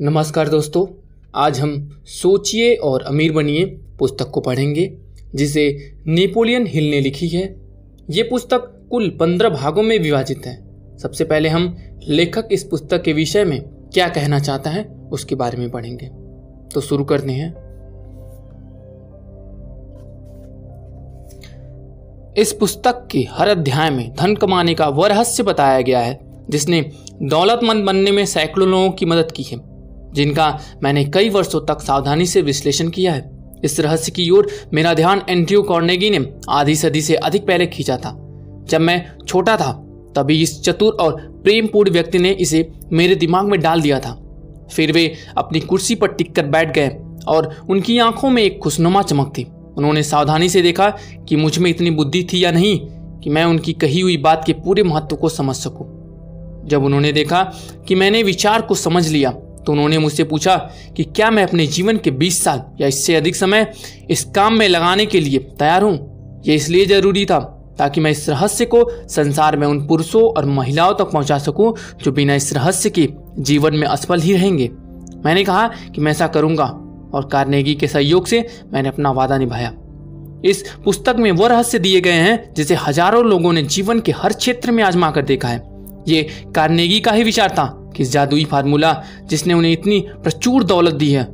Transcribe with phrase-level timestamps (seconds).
[0.00, 0.86] नमस्कार दोस्तों,
[1.34, 3.64] आज हम सोचिए और अमीर बनिए
[3.98, 4.98] पुस्तक को पढ़ेंगे,
[5.34, 7.56] जिसे नेपोलियन हिल ने लिखी है।
[8.10, 10.64] ये पुस्तक कुल पंद्रह भागों में विभाजित है।
[10.98, 11.76] सबसे पहले हम
[12.08, 13.62] लेखक इस पुस्तक के विषय में
[13.94, 16.06] क्या कहना चाहता है, उसके बारे में पढ़ेंगे।
[16.74, 17.50] तो शुरू करते हैं।
[22.34, 26.90] इस पुस्तक के हर अध्याय में धन कमाने का वह रहस्य बताया गया है, जिसने
[27.22, 29.75] दौलतमंद बनने में सैकड़ों लोगों की मदद की है।
[30.14, 33.30] जिनका मैंने कई वर्षों तक सावधानी से विश्लेषण किया है।
[33.64, 37.96] इस रहस्य की ओर मेरा ध्यान एंड्रयू कॉर्नेगी ने आधी सदी से अधिक पहले खींचा
[37.96, 38.16] था।
[38.68, 39.72] जब मैं छोटा था,
[40.16, 44.22] तभी इस चतुर और प्रेमपूर्ण व्यक्ति ने इसे मेरे दिमाग में डाल दिया था।
[44.72, 46.96] फिर वे अपनी कुर्सी पर टिककर बैठ गए
[47.28, 49.46] और उनकी आँखों में एक खुशनुमा चमक थी।
[49.78, 50.90] उन्होंने सावधानी से देखा
[51.28, 52.80] कि मुझमें इतनी बुद्धि थी या नहीं
[53.20, 55.86] कि मैं उनकी कही हुई बात के पूरे महत्व को समझ सकूँ।
[56.68, 57.42] जब उन्होंने देखा
[57.88, 59.30] कि मैंने विचार को समझ लिया
[59.66, 60.56] तो उन्होंने मुझसे पूछा
[60.96, 63.72] कि क्या मैं अपने जीवन के 20 साल या इससे अधिक समय
[64.10, 66.42] इस काम में लगाने के लिए तैयार हूँ?
[66.46, 67.38] ये इसलिए ज़रूरी था
[67.78, 72.12] ताकि मैं इस रहस्य को संसार में उन पुरुषों और महिलाओं तक पहुँचा सकूँ जो
[72.12, 73.08] बिना इस रहस्य के
[73.38, 74.70] जीवन में असफल ही रहेंगे।
[75.24, 76.64] मैंने कहा कि मैं ऐसा करूँगा
[77.14, 79.72] और कार्नेगी के सहयोग से मैंने अपना वादा निभाया।
[80.44, 84.32] इस पुस्तक में वो रहस्य दिए गए हैं जिसे हज़ारों लोगों ने जीवन के हर
[84.32, 85.62] क्षेत्र में आजमा कर देखा है।
[86.08, 86.22] ये
[86.54, 88.92] कार्नेगी का ही विचार था। कि जादुई फार्मूला
[89.24, 91.24] जिसने उन्हें इतनी प्रचुर दौलत दी है,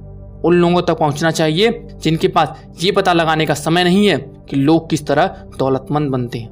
[0.44, 4.16] उन लोगों तक पहुँचना चाहिए जिनके पास ये पता लगाने का समय नहीं है
[4.50, 5.26] कि लोग किस तरह
[5.58, 6.48] दौलतमंद बनते हैं।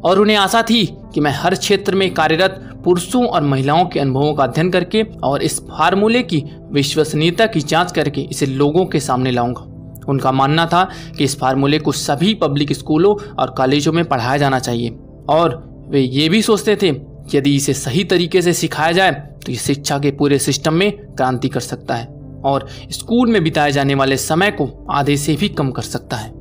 [0.00, 0.84] और उन्हें आशा थी
[1.14, 5.42] कि मैं हर क्षेत्र में कार्यरत पुरुषों और महिलाओं के अनुभवों का अध्ययन करके और
[5.42, 9.70] इस फार्मूले की विश्वसनीयता की जाँच करके इसे लोगों के सामने लाऊँगा।
[10.08, 10.84] उनका मानना था
[11.18, 14.96] कि इस फार्मूले को सभी पब्लिक स्कूलों और कॉलेजों में पढ़ाया जाना चाहिए
[15.28, 16.90] और वे ये भी सोचते थे
[17.34, 19.10] यदि इसे सही तरीके से सिखाया जाए
[19.44, 22.06] तो ये शिक्षा के पूरे सिस्टम में क्रांति कर सकता है
[22.44, 26.32] और स्कूल में बिताए जाने वाले समय को आधे से भी कम कर सकता है।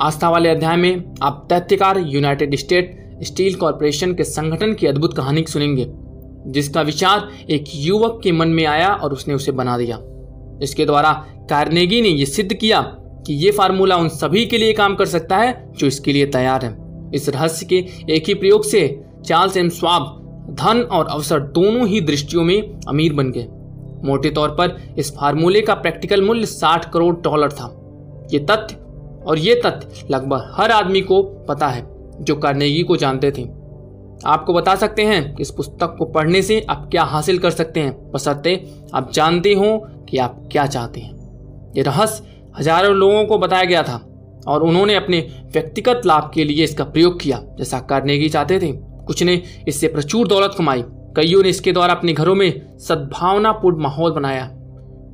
[0.00, 5.44] आस्था वाले अध्याय में आप दैत्यकार यूनाइटेड स्टेट स्टील कॉरपोरेशन के संगठन की अद्भुत कहानी
[5.48, 5.86] सुनेंगे,
[6.46, 9.98] जिसका विचार एक युवक के मन में आया और उसने उसे बना दिया।
[10.62, 11.12] इसके द्वारा
[11.50, 12.80] कार्नेगी ने यह सिद्ध किया
[13.26, 16.64] कि ये फार्मूला उन सभी के लिए काम कर सकता है जो इसके लिए तैयार
[16.64, 16.74] है।
[17.14, 17.84] इस रहस्य के
[18.14, 20.16] एक ही प्रयोग से चार्ल्स एम स्वाब
[20.50, 23.46] धन और अवसर दोनों ही दृष्टियों में अमीर बन गए।
[24.04, 27.66] मोटे तौर पर इस फार्मूले का प्रैक्टिकल मूल्य 60 करोड़ डॉलर था।
[28.32, 28.76] ये तथ्य
[29.26, 31.86] और ये तथ्य लगभग हर आदमी को पता है,
[32.20, 33.42] जो कार्नेगी को जानते थे।
[34.26, 37.80] आपको बता सकते हैं कि इस पुस्तक को पढ़ने से आप क्या हासिल कर सकते
[37.80, 38.54] हैं। बसरते
[38.94, 39.76] आप जानते हो
[40.10, 42.24] कि आप क्या चाहते हैं। ये रहस्य
[42.58, 44.00] हज़ारों लोगों को बताया गया था
[44.48, 45.20] और उन्होंने अपने
[45.52, 48.72] व्यक्तिगत लाभ के लिए इसका प्रयोग किया, जैसा कार्नेगी चाहते थे।
[49.10, 50.82] कुछ ने इससे प्रचुर दौलत कमाई।
[51.16, 54.44] कईयों ने इसके द्वारा अपने घरों में सद्भावनापूर्ण माहौल बनाया।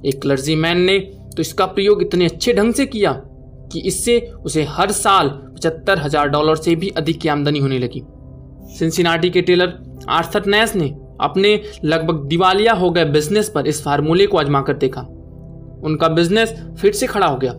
[0.06, 0.98] एक क्लर्जी मैन ने
[1.36, 3.12] तो इसका प्रयोग इतने अच्छे ढंग से किया
[3.72, 8.02] कि इससे उसे हर साल पचहत्तर हज़ार डॉलर से भी अधिक की आमदनी होने लगी।
[8.78, 9.74] सिंसिनाटी के टेलर
[10.08, 14.74] आर्थर नैस ने अपने लगभग दिवालिया हो गए बिज़नेस पर इस फार्मूले को आजमा कर
[14.76, 15.00] देखा।
[15.84, 17.52] उनका बिज़नेस फिर से खड़ा हो गया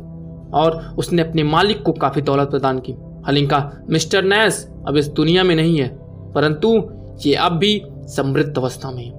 [0.53, 2.91] और उसने अपने मालिक को काफ़ी दौलत प्रदान की।
[3.25, 6.89] हालाँकि, मिस्टर नैस, अब इस दुनिया में नहीं है। परंतु
[7.25, 9.11] ये अब भी समृद्ध अवस्था में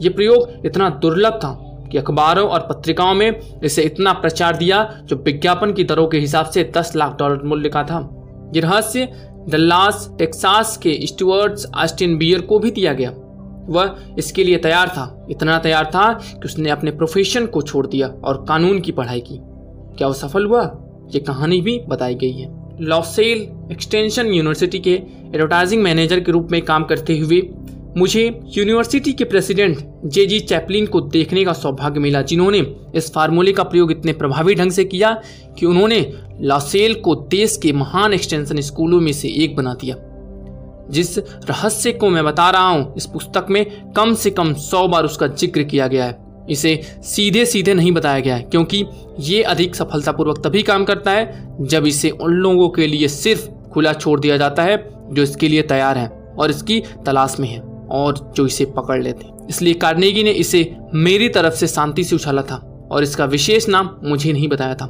[0.00, 1.60] ये प्रयोग इतना दुर्लभ था
[1.92, 6.46] कि अखबारों और पत्रिकाओं में इसे इतना प्रचार दिया जो विज्ञापन की दरों के हिसाब
[6.46, 7.98] से 10 लाख डॉलर मूल्य का था।
[8.54, 9.08] ये रहस्य
[9.48, 13.10] डल्लास टेक्सास के स्टुअर्ट्स आस्टिन बियर को भी दिया गया।
[13.68, 18.08] वह इसके लिए तैयार था। इतना तैयार था कि उसने अपने प्रोफेशन को छोड़ दिया
[18.24, 19.38] और कानून की पढ़ाई की।
[19.98, 20.62] क्या वो सफल हुआ?
[21.14, 25.02] ये कहानी भी बताई गई है। लॉसेल एक्सटेंशन यूनिवर्सिटी के
[25.34, 27.40] एडवर्टाइजिंग मैनेजर के रूप में काम करते हुए,
[27.96, 28.22] मुझे
[28.56, 32.58] यूनिवर्सिटी के प्रेसिडेंट जे जी चैपलिन को देखने का सौभाग्य मिला, जिन्होंने
[32.94, 35.12] इस फार्मूले का प्रयोग इतने प्रभावी ढंग से किया
[35.58, 36.00] कि उन्होंने
[36.42, 39.96] लॉसेल को देश के महान एक्सटेंशन स्कूलों में से एक बना दिया।
[40.90, 45.04] जिस रहस्य को मैं बता रहा हूँ, इस पुस्तक में कम से कम सौ बार
[45.04, 48.84] उसका ज़िक्र किया गया है। इसे सीधे सीधे नहीं बताया गया है, क्योंकि
[49.20, 53.92] ये अधिक सफलतापूर्वक तभी काम करता है जब इसे उन लोगों के लिए सिर्फ़ खुला
[53.92, 57.60] छोड़ दिया जाता है जो इसके लिए तैयार हैं और इसकी तलाश में है
[57.90, 62.42] और जो इसे पकड़ लेते इसलिए कार्नेगी ने इसे मेरी तरफ़ से शांति से उछाला
[62.42, 62.56] था
[62.92, 64.86] और इसका विशेष नाम मुझे नहीं बताया था।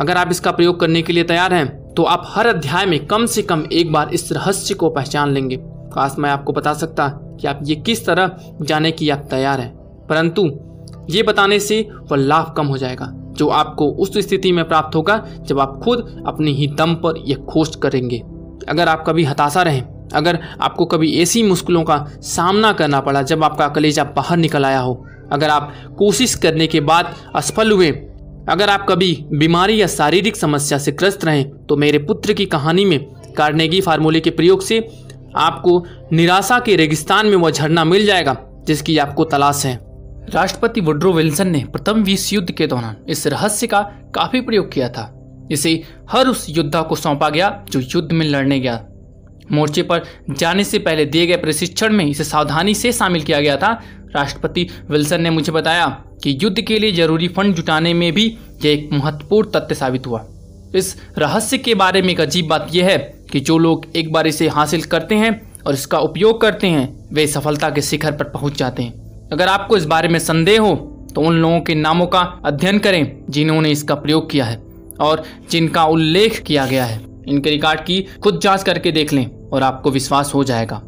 [0.00, 3.26] अगर आप इसका प्रयोग करने के लिए तैयार हैं तो आप हर अध्याय में कम
[3.26, 5.56] से कम एक बार इस रहस्य को पहचान लेंगे।
[5.92, 7.08] काश मैं आपको बता सकता
[7.40, 9.70] कि आप ये किस तरह जाने की आप तैयार हैं।
[10.08, 10.50] परंतु
[11.10, 11.80] ये बताने से
[12.10, 16.24] वह लाभ कम हो जाएगा, जो आपको उस स्थिति में प्राप्त होगा जब आप खुद
[16.26, 18.22] अपने ही दम पर यह खोज करेंगे।
[18.68, 19.82] अगर आप कभी हताशा रहें,
[20.14, 24.80] अगर आपको कभी ऐसी मुश्किलों का सामना करना पड़ा जब आपका कलेजा बाहर निकल आया
[24.80, 27.90] हो, अगर आप कोशिश करने के बाद असफल हुए,
[28.48, 32.84] अगर आप कभी बीमारी या शारीरिक समस्या से ग्रस्त रहें तो मेरे पुत्र की कहानी
[32.84, 32.98] में
[33.36, 34.78] कार्नेगी फार्मूले के प्रयोग से
[35.36, 35.82] आपको
[36.12, 38.36] निराशा के रेगिस्तान में वह झरना मिल जाएगा,
[38.66, 39.78] जिसकी आपको तलाश है।
[40.30, 43.80] राष्ट्रपति वुड्रो विल्सन ने प्रथम विश्व युद्ध के दौरान इस रहस्य का
[44.14, 45.12] काफ़ी प्रयोग किया था।
[45.50, 48.84] इसे हर उस योद्धा को सौंपा गया जो युद्ध में लड़ने गया।
[49.52, 53.56] मोर्चे पर जाने से पहले दिए गए प्रशिक्षण में इसे सावधानी से शामिल किया गया
[53.56, 53.72] था।
[54.16, 55.86] राष्ट्रपति विल्सन ने मुझे बताया
[56.24, 58.26] कि युद्ध के लिए ज़रूरी फंड जुटाने में भी
[58.64, 60.24] यह एक महत्वपूर्ण तथ्य साबित हुआ।
[60.74, 62.98] इस रहस्य के बारे में एक अजीब बात यह है
[63.32, 67.26] कि जो लोग एक बार इसे हासिल करते हैं और इसका उपयोग करते हैं, वे
[67.26, 70.74] सफलता के शिखर पर पहुँच जाते हैं। अगर आपको इस बारे में संदेह हो
[71.14, 74.56] तो उन लोगों के नामों का अध्ययन करें जिन्होंने इसका प्रयोग किया है।
[75.00, 79.62] और जिनका उल्लेख किया गया है, इनके रिकॉर्ड की खुद जाँच करके देख लें और
[79.62, 80.82] आपको विश्वास हो जाएगा।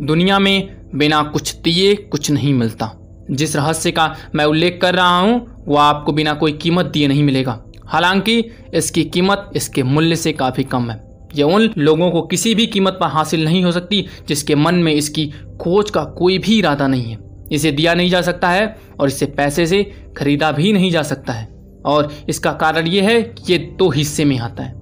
[0.00, 2.90] दुनिया में बिना कुछ दिए कुछ नहीं मिलता।
[3.30, 7.22] जिस रहस्य का मैं उल्लेख कर रहा हूँ वह आपको बिना कोई कीमत दिए नहीं
[7.22, 11.02] मिलेगा। हालाँकि इसकी कीमत इसके मूल्य से काफ़ी कम है।
[11.34, 14.92] यह उन लोगों को किसी भी कीमत पर हासिल नहीं हो सकती जिसके मन में
[14.92, 15.26] इसकी
[15.60, 17.18] खोज का कोई भी इरादा नहीं है।
[17.52, 19.82] इसे दिया नहीं जा सकता है और इसे पैसे से
[20.16, 21.53] खरीदा भी नहीं जा सकता है।
[21.84, 24.72] और इसका कारण ये है कि ये दो हिस्से में आता है।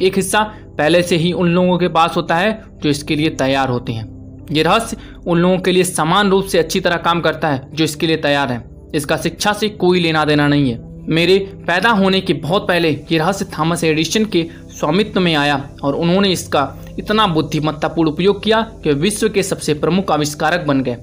[0.00, 0.42] एक हिस्सा
[0.78, 2.52] पहले से ही उन लोगों के पास होता है
[2.82, 4.08] जो इसके लिए तैयार होते हैं।
[4.52, 4.96] ये रहस्य
[5.26, 8.16] उन लोगों के लिए समान रूप से अच्छी तरह काम करता है जो इसके लिए
[8.16, 8.62] तैयार है।
[8.94, 10.78] इसका शिक्षा से कोई लेना देना नहीं है।
[11.08, 15.94] मेरे पैदा होने के बहुत पहले ये रहस्य थॉमस एडिशन के स्वामित्व में आया और
[15.94, 16.62] उन्होंने इसका
[16.98, 20.96] इतना बुद्धिमत्तापूर्ण उपयोग किया कि विश्व के सबसे प्रमुख आविष्कारक बन गए।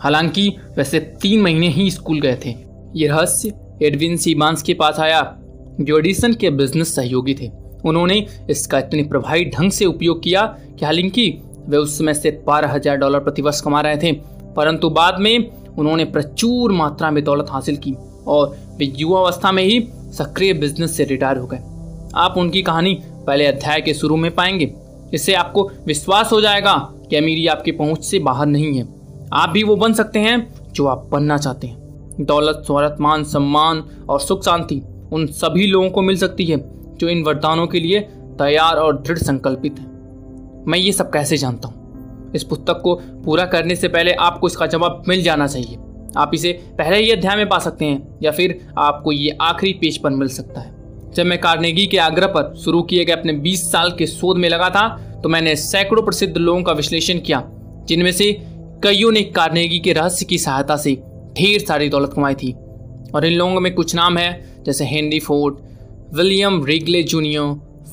[0.00, 2.54] हालाँकि वैसे तीन महीने ही स्कूल गए थे।
[2.94, 3.52] ये रहस्य
[3.82, 5.22] एडविन सीबांस के पास आया,
[5.80, 7.50] जो एडिसन के बिज़नेस सहयोगी थे।
[7.84, 10.46] उन्होंने इसका इतने प्रभावी ढंग से उपयोग किया
[10.78, 11.30] कि हालाँकि
[11.68, 14.12] वे उस समय से बारह हज़ार डॉलर प्रतिवर्ष कमा रहे थे,
[14.56, 17.94] परंतु बाद में उन्होंने प्रचुर मात्रा में दौलत हासिल की
[18.26, 19.80] और वे युवावस्था में ही
[20.12, 21.58] सक्रिय बिज़नेस से रिटायर हो गए।
[22.16, 22.94] आप उनकी कहानी
[23.26, 24.72] पहले अध्याय के शुरू में पाएँगे।
[25.14, 26.76] इससे आपको विश्वास हो जाएगा
[27.10, 28.86] कि अमीरी आपकी पहुँच से बाहर नहीं है।
[29.32, 31.85] आप भी वो बन सकते हैं जो आप बनना चाहते हैं।
[32.20, 34.82] दौलत शोहरत मान, सम्मान और सुख शांति
[35.12, 36.56] उन सभी लोगों को मिल सकती है,
[36.96, 38.00] जो इन वरदानों के लिए
[38.38, 42.32] तैयार और दृढ़ संकल्पित हैं। मैं ये सब कैसे जानता हूँ?
[42.34, 45.76] इस पुस्तक को पूरा करने से पहले आपको इसका जवाब मिल जाना चाहिए।
[46.16, 49.96] आप इसे पहले ही अध्याय में पा सकते हैं, या फिर आपको ये आखिरी पेज
[49.98, 50.74] पर मिल सकता है।
[51.14, 54.48] जब मैं कार्नेगी के आग्रह पर शुरू किए गए अपने 20 साल के शोध में
[54.48, 54.88] लगा था
[55.22, 57.42] तो मैंने सैकड़ों प्रसिद्ध लोगों का विश्लेषण किया,
[57.84, 58.32] जिनमें से
[58.84, 60.92] कईयों ने कार्नेगी के रहस्य की सहायता से
[61.38, 62.52] ढेर सारी दौलत कमाई थी
[63.14, 65.56] और इन लोगों में कुछ नाम है, जैसे Henry Ford,
[66.14, 67.42] William Wrigley Junior,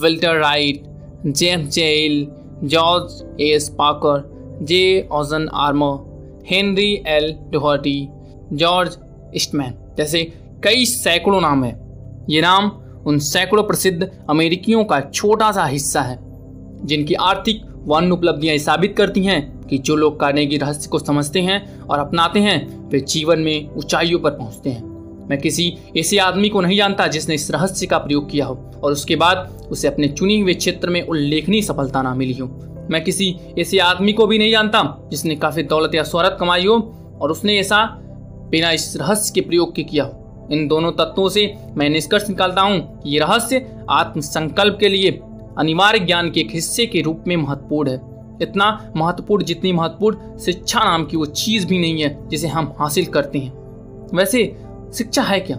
[0.01, 0.83] Wilbur Wright,
[1.27, 2.27] James Hill,
[2.63, 3.69] George S.
[3.69, 5.07] Parker, J.
[5.11, 7.33] ऑजन Armour, Henry L.
[7.51, 8.07] Doherty,
[8.53, 8.97] George
[9.35, 10.23] Eastman जैसे
[10.63, 11.75] कई सैकड़ों नाम हैं।
[12.29, 12.71] ये नाम
[13.07, 16.17] उन सैकड़ों प्रसिद्ध अमेरिकियों का छोटा सा हिस्सा है,
[16.85, 21.79] जिनकी आर्थिक वन उपलब्धियाँ साबित करती हैं कि जो लोग की रहस्य को समझते हैं
[21.79, 24.91] और अपनाते हैं, वे जीवन में ऊंचाइयों पर पहुँचते हैं।
[25.29, 28.91] मैं किसी ऐसे आदमी को नहीं जानता जिसने इस रहस्य का प्रयोग किया हो और
[28.91, 32.47] उसके बाद उसे अपने चुने हुए क्षेत्र में उल्लेखनीय सफलता ना मिली हो।
[32.91, 36.75] मैं किसी ऐसे आदमी को भी नहीं जानता जिसने काफ़ी दौलत या शोहरत कमाई हो
[37.21, 37.85] और उसने ऐसा
[38.51, 42.61] बिना इस रहस्य के प्रयोग के किया हो। इन दोनों तत्वों से मैं निष्कर्ष निकालता
[42.61, 45.19] हूँ ये रहस्य आत्म संकल्प के लिए
[45.57, 48.01] अनिवार्य ज्ञान के एक हिस्से के रूप में महत्वपूर्ण है।
[48.41, 48.67] इतना
[48.97, 53.39] महत्वपूर्ण जितनी महत्वपूर्ण शिक्षा नाम की वो चीज़ भी नहीं है जिसे हम हासिल करते
[53.39, 53.53] हैं।
[54.13, 54.45] वैसे,
[54.93, 55.57] शिक्षा है क्या?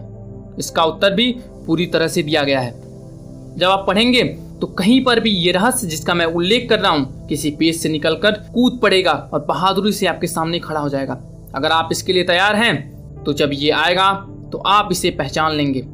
[0.59, 1.31] इसका उत्तर भी
[1.67, 2.73] पूरी तरह से दिया गया है।
[3.57, 4.23] जब आप पढ़ेंगे
[4.61, 7.89] तो कहीं पर भी ये रहस्य जिसका मैं उल्लेख कर रहा हूँ, किसी पेज से
[7.89, 11.21] निकलकर कूद पड़ेगा और बहादुरी से आपके सामने खड़ा हो जाएगा।
[11.55, 14.13] अगर आप इसके लिए तैयार हैं तो जब ये आएगा
[14.53, 15.85] तो आप इसे पहचान लेंगे।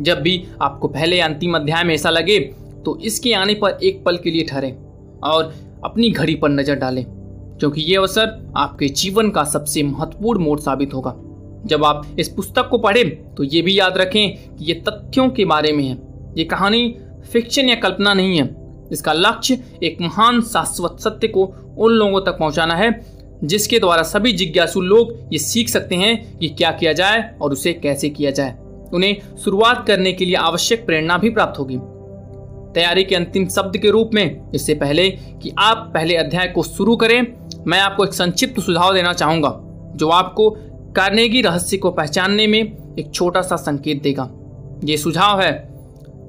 [0.00, 2.38] जब भी आपको पहले अंतिम अध्याय में ऐसा लगे
[2.86, 4.70] तो इसके आने पर एक पल के लिए ठहरे
[5.24, 5.52] और
[5.84, 7.04] अपनी घड़ी पर नज़र डालें,
[7.58, 11.14] क्योंकि ये अवसर आपके जीवन का सबसे महत्वपूर्ण मोड़ साबित होगा।
[11.66, 15.44] जब आप इस पुस्तक को पढ़ें तो ये भी याद रखें कि ये तथ्यों के
[15.44, 15.96] बारे में है।
[16.36, 16.94] ये कहानी
[17.32, 18.44] फिक्शन या कल्पना नहीं है।
[18.92, 21.44] इसका लक्ष्य एक महान शाश्वत सत्य को
[21.76, 22.90] उन लोगों तक पहुंचाना है,
[23.44, 27.72] जिसके द्वारा सभी जिज्ञासु लोग ये सीख सकते हैं कि क्या किया जाए और उसे
[27.74, 28.56] कैसे किया जाए।
[28.94, 31.78] उन्हें शुरुआत करने के लिए आवश्यक प्रेरणा भी प्राप्त होगी।
[32.76, 35.08] तैयारी के अंतिम शब्द के रूप में इससे पहले
[35.42, 37.20] कि आप पहले अध्याय को शुरू करें,
[37.66, 39.50] मैं आपको एक संक्षिप्त सुझाव देना चाहूँगा,
[39.96, 40.50] जो आपको
[40.96, 42.60] कार्नेगी रहस्य को पहचानने में
[42.98, 44.28] एक छोटा सा संकेत देगा।
[44.84, 45.52] ये सुझाव है,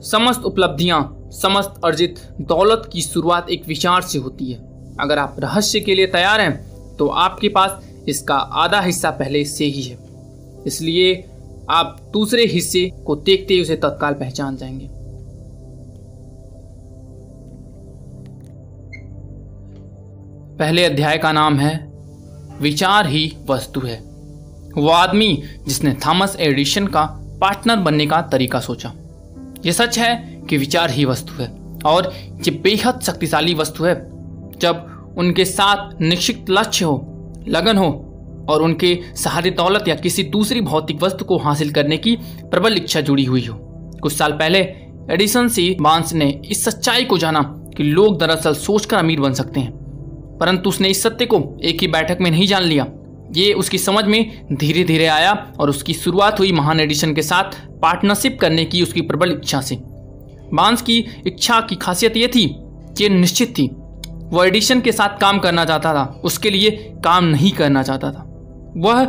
[0.04, 4.60] समस्त उपलब्धियाँ, समस्त अर्जित दौलत की शुरुआत एक विचार से होती है।
[5.00, 9.66] अगर आप रहस्य के लिए तैयार हैं तो आपके पास इसका आधा हिस्सा पहले से
[9.66, 9.98] ही है।
[10.68, 11.24] इसलिए
[11.70, 14.96] आप दूसरे हिस्से को देखते ही उसे तत्काल पहचान जाएँगे।
[20.60, 21.94] पहले अध्याय का नाम है,
[22.62, 23.98] विचार ही वस्तु है।
[24.78, 27.04] वो आदमी जिसने थॉमस एडिशन का
[27.42, 28.92] पार्टनर बनने का तरीका सोचा।
[29.66, 30.16] यह सच है
[30.50, 31.48] कि विचार ही वस्तु है,
[31.86, 32.14] और
[32.48, 33.96] ये बेहद शक्तिशाली वस्तु है।
[34.60, 36.98] जब उनके साथ निश्चित लक्ष्य हो,
[37.48, 37.90] लगन हो,
[38.50, 43.02] और उनके सहारे दौलत या किसी दूसरी भौतिक वस्तु को हासिल करने की प्रबल इच्छा
[43.02, 43.58] जुड़ी हुई हो,
[44.02, 44.60] कुछ साल पहले
[45.12, 47.42] एडिसन सी बाँस ने इस सच्चाई को जाना
[47.78, 49.87] कि लोग दरअसल सोचकर अमीर बन सकते हैं।
[50.40, 52.86] परंतु उसने इस सत्य को एक ही बैठक में नहीं जान लिया।
[53.32, 57.44] ये उसकी समझ में धीरे धीरे आया और उसकी शुरुआत हुई महान एडिशन के साथ
[57.82, 59.76] पार्टनरशिप करने की उसकी प्रबल इच्छा से।
[60.54, 62.56] बाँस की इच्छा की खासियत ये थी
[62.98, 63.68] कि निश्चित थी।
[64.24, 68.24] वो एडिशन के साथ काम करना चाहता था, उसके लिए काम नहीं करना चाहता था।
[68.78, 69.06] वह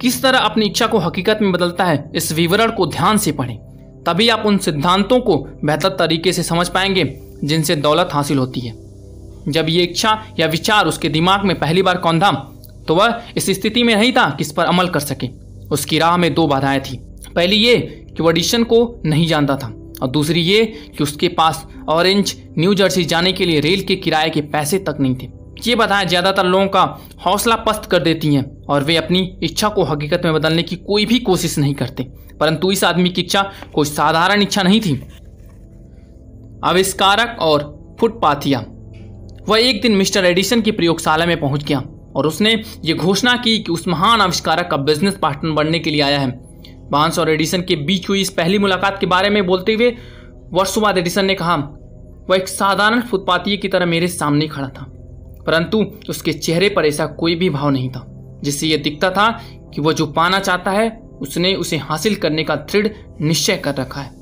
[0.00, 3.58] किस तरह अपनी इच्छा को हकीकत में बदलता है, इस विवरण को ध्यान से पढ़ें।
[4.06, 8.87] तभी आप उन सिद्धांतों को बेहतर तरीके से समझ पाएँगे, जिनसे दौलत हासिल होती है।
[9.48, 12.30] जब ये इच्छा या विचार उसके दिमाग में पहली बार कौंधा
[12.88, 15.28] तो वह इस स्थिति में नहीं था कि इस पर अमल कर सके।
[15.70, 16.96] उसकी राह में दो बाधाएँ थी।
[17.34, 17.76] पहली ये
[18.08, 19.66] कि वह एडिशन को नहीं जानता था,
[20.02, 20.64] और दूसरी ये
[20.96, 24.96] कि उसके पास ऑरेंज, न्यू जर्सी जाने के लिए रेल के किराए के पैसे तक
[25.00, 25.28] नहीं थे।
[25.66, 26.82] ये बाधाएँ ज़्यादातर लोगों का
[27.26, 31.06] हौसला पस्त कर देती हैं, और वे अपनी इच्छा को हकीकत में बदलने की कोई
[31.06, 32.06] भी कोशिश नहीं करते।
[32.40, 33.42] परंतु इस आदमी की इच्छा
[33.74, 35.00] कोई साधारण इच्छा नहीं थी।
[36.64, 38.64] आविष्कारक और फुटपाथिया।
[39.48, 41.78] वह एक दिन मिस्टर एडिसन की प्रयोगशाला में पहुँच गया
[42.16, 42.52] और उसने
[42.84, 46.30] ये घोषणा की कि उस महान आविष्कारक का बिज़नेस पार्टनर बनने के लिए आया है।
[46.90, 49.90] बाँस और एडिसन के बीच हुई इस पहली मुलाकात के बारे में बोलते हुए
[50.52, 51.56] वर्षों बाद एडिसन ने कहा,
[52.30, 54.84] वह एक साधारण फुटपाथी की तरह मेरे सामने खड़ा था,
[55.46, 58.04] परंतु उसके चेहरे पर ऐसा कोई भी भाव नहीं था,
[58.44, 59.30] जिससे यह दिखता था
[59.74, 60.88] कि वह जो पाना चाहता है,
[61.20, 62.88] उसने उसे हासिल करने का दृढ़
[63.20, 64.16] निश्चय कर रखा है।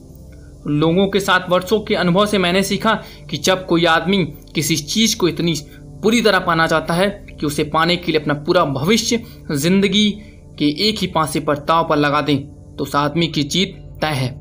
[0.68, 2.92] लोगों के साथ वर्षों के अनुभव से मैंने सीखा
[3.30, 4.24] कि जब कोई आदमी
[4.56, 5.54] किसी चीज़ को इतनी
[6.02, 9.22] बुरी तरह पाना चाहता है कि उसे पाने के लिए अपना पूरा भविष्य,
[9.52, 10.10] ज़िंदगी
[10.58, 12.36] के एक ही पासे पर ताव पर लगा दें
[12.76, 14.34] तो उस आदमी की जीत तय है।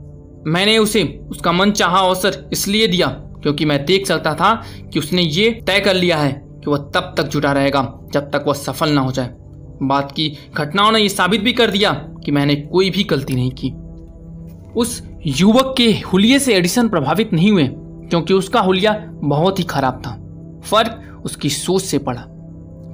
[0.48, 3.08] मैंने उसे उसका मन चाह अवसर इसलिए दिया
[3.44, 4.54] क्योंकि मैं देख सकता था
[4.94, 7.82] कि उसने ये तय कर लिया है कि वह तब तक जुटा रहेगा,
[8.14, 9.30] जब तक वह सफल ना हो जाए।
[9.82, 11.92] बात की घटनाओं ने यह साबित भी कर दिया
[12.26, 13.72] कि मैंने कोई भी गलती नहीं की।
[14.80, 17.68] उस युवक के हुलिये से एडिसन प्रभावित नहीं हुए।
[18.10, 18.94] क्योंकि उसका हुलिया
[19.24, 20.12] बहुत ही खराब था।
[20.62, 22.26] फ़र्क उसकी सोच से पड़ा।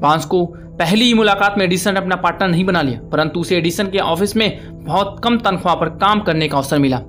[0.02, 3.58] बाँस को पहली ही मुलाकात में एडिसन ने अपना पार्टनर नहीं बना लिया, परंतु उसे
[3.58, 7.02] एडिसन के ऑफ़िस में बहुत कम तनख्वाह पर काम करने का अवसर मिला।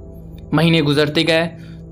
[0.55, 1.45] महीने गुजरते गए।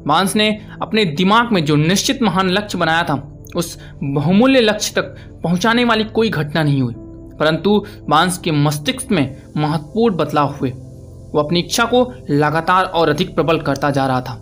[0.06, 0.50] बाँस ने
[0.82, 3.14] अपने दिमाग में जो निश्चित महान लक्ष्य बनाया था,
[3.56, 6.94] उस बहुमूल्य लक्ष्य तक पहुँचाने वाली कोई घटना नहीं हुई,
[7.38, 13.34] परंतु बाँस के मस्तिष्क में महत्वपूर्ण बदलाव हुए। वो अपनी इच्छा को लगातार और अधिक
[13.34, 14.40] प्रबल करता जा रहा था।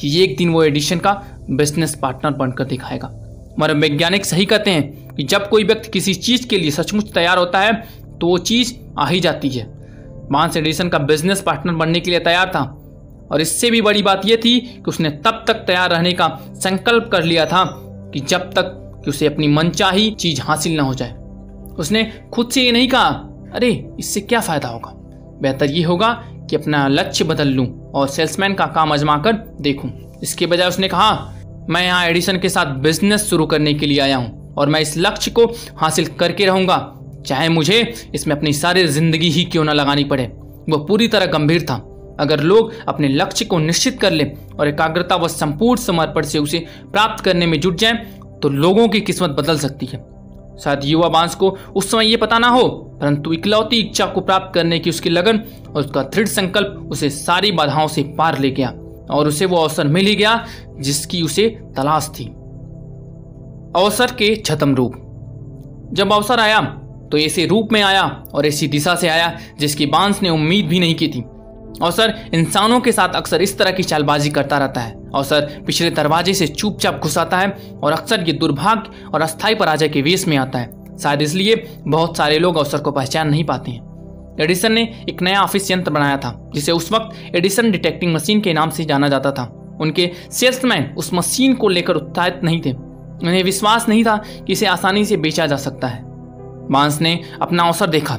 [0.00, 3.10] कि एक दिन वो एडिशन का बिज़नेस पार्टनर बनकर दिखाएगा।
[3.58, 7.38] मगर वैज्ञानिक सही कहते हैं कि जब कोई व्यक्ति किसी चीज़ के लिए सचमुच तैयार
[7.38, 7.72] होता है
[8.20, 9.72] तो वो चीज़ आ ही जाती है।
[10.32, 12.80] मांस एडिसन का बिज़नेस पार्टनर बनने के लिए तैयार था।
[13.32, 17.08] और इससे भी बड़ी बात यह थी कि उसने तब तक तैयार रहने का संकल्प
[17.12, 17.64] कर लिया था
[18.14, 21.14] कि जब तक कि उसे अपनी मनचाही चीज़ हासिल ना हो जाए।
[21.78, 23.08] उसने खुद से ये नहीं कहा,
[23.54, 24.90] अरे, इससे क्या फ़ायदा होगा?
[25.42, 29.90] बेहतर ये होगा कि अपना लक्ष्य बदल लूँ और सेल्समैन का काम आजमा कर देखूँ।
[30.22, 31.12] इसके बजाय उसने कहा,
[31.70, 34.96] मैं यहाँ एडिसन के साथ बिज़नेस शुरू करने के लिए आया हूँ और मैं इस
[34.98, 35.44] लक्ष्य को
[35.76, 36.78] हासिल करके रहूँगा।
[37.26, 37.80] चाहे मुझे
[38.14, 40.24] इसमें अपनी सारी ज़िंदगी ही क्यों ना लगानी पड़े।
[40.68, 41.74] वह पूरी तरह गंभीर था।
[42.20, 44.24] अगर लोग अपने लक्ष्य को निश्चित कर ले
[44.58, 47.92] और एकाग्रता व संपूर्ण समर्पण से उसे प्राप्त करने में जुट जाए
[48.42, 49.98] तो लोगों की किस्मत बदल सकती है।
[50.58, 52.68] शायद युवा बाँस को उस समय ये पता ना हो,
[53.00, 57.52] परंतु इकलौती इच्छा को प्राप्त करने की उसकी लगन और उसका दृढ़ संकल्प उसे सारी
[57.52, 58.68] बाधाओं से पार ले गया
[59.10, 60.44] और उसे वो अवसर मिल ही गया
[60.80, 62.24] जिसकी उसे तलाश थी।
[63.76, 64.94] अवसर के छतम रूप।
[65.92, 66.60] जब अवसर आया
[67.12, 70.80] तो ऐसे रूप में आया और ऐसी दिशा से आया जिसकी बाँस ने उम्मीद भी
[70.80, 71.24] नहीं की थी।
[71.82, 76.34] अवसर इंसानों के साथ अक्सर इस तरह की चालबाजी करता रहता है। अवसर पिछले दरवाजे
[76.34, 80.58] से चुपचाप घुसाता है और अक्सर ये दुर्भाग्य और अस्थायी पराजय के वेश में आता
[80.58, 83.94] है। शायद इसलिए बहुत सारे लोग अवसर को पहचान नहीं पाते हैं।
[84.40, 88.52] एडिसन ने एक नया ऑफ़िस यंत्र बनाया था, जिसे उस वक्त एडिसन डिटेक्टिंग मशीन के
[88.52, 93.44] नाम से जाना जाता था। उनके सेल्समैन उस मशीन को लेकर उत्साहित नहीं थे। उन्हें
[93.44, 96.02] विश्वास नहीं था कि इसे आसानी से बेचा जा सकता है।
[96.70, 98.18] बाँस ने अपना अवसर देखा।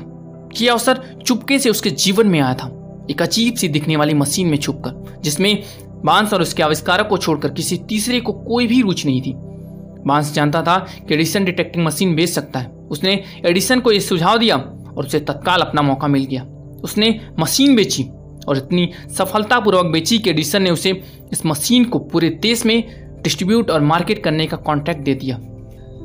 [0.57, 2.81] कि अवसर चुपके से उसके जीवन में आया था।
[3.11, 5.63] एक अजीब सी दिखने वाली मशीन में छुपकर, जिसमें
[6.05, 9.33] बाँस और उसके आविष्कारक को छोड़कर किसी तीसरे को कोई भी रुचि नहीं थी।
[10.07, 13.13] बाँस जानता था कि एडिसन डिटेक्टिंग मशीन बेच सकता है। उसने
[13.45, 16.43] एडिसन को यह सुझाव दिया और उसे तत्काल अपना मौका मिल गया।
[16.83, 18.03] उसने मशीन बेची
[18.47, 20.91] और इतनी सफलतापूर्वक बेची कि एडिसन ने उसे
[21.33, 22.83] इस मशीन को पूरे देश में
[23.23, 25.39] डिस्ट्रीब्यूट और मार्केट करने का कॉन्ट्रैक्ट दे दिया।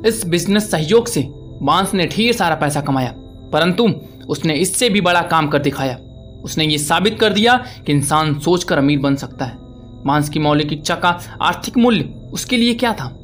[0.05, 1.25] इस बिज़नेस सहयोग से
[1.61, 3.13] बाँस ने ढेर सारा पैसा कमाया,
[3.53, 3.87] परंतु
[4.27, 5.97] उसने इससे भी बड़ा काम कर दिखाया।
[6.43, 9.57] उसने ये साबित कर दिया कि इंसान सोचकर अमीर बन सकता है।
[10.05, 13.17] मांस की मौलिक इच्छा का आर्थिक मूल्य उसके लिए क्या था?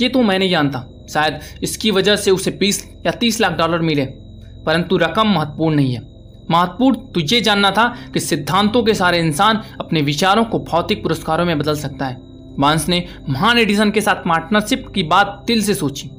[0.00, 3.78] ये तो मैं नहीं जानता। शायद इसकी वजह से उसे बीस या तीस लाख डॉलर
[3.78, 4.04] मिले।
[4.66, 6.02] परंतु रकम महत्वपूर्ण नहीं है।
[6.50, 11.44] महत्वपूर्ण तो ये जानना था कि सिद्धांतों के सारे इंसान अपने विचारों को भौतिक पुरस्कारों
[11.44, 12.20] में बदल सकता है।
[12.58, 16.10] मांस ने महान एडिसन के साथ पार्टनरशिप की बात दिल से सोची।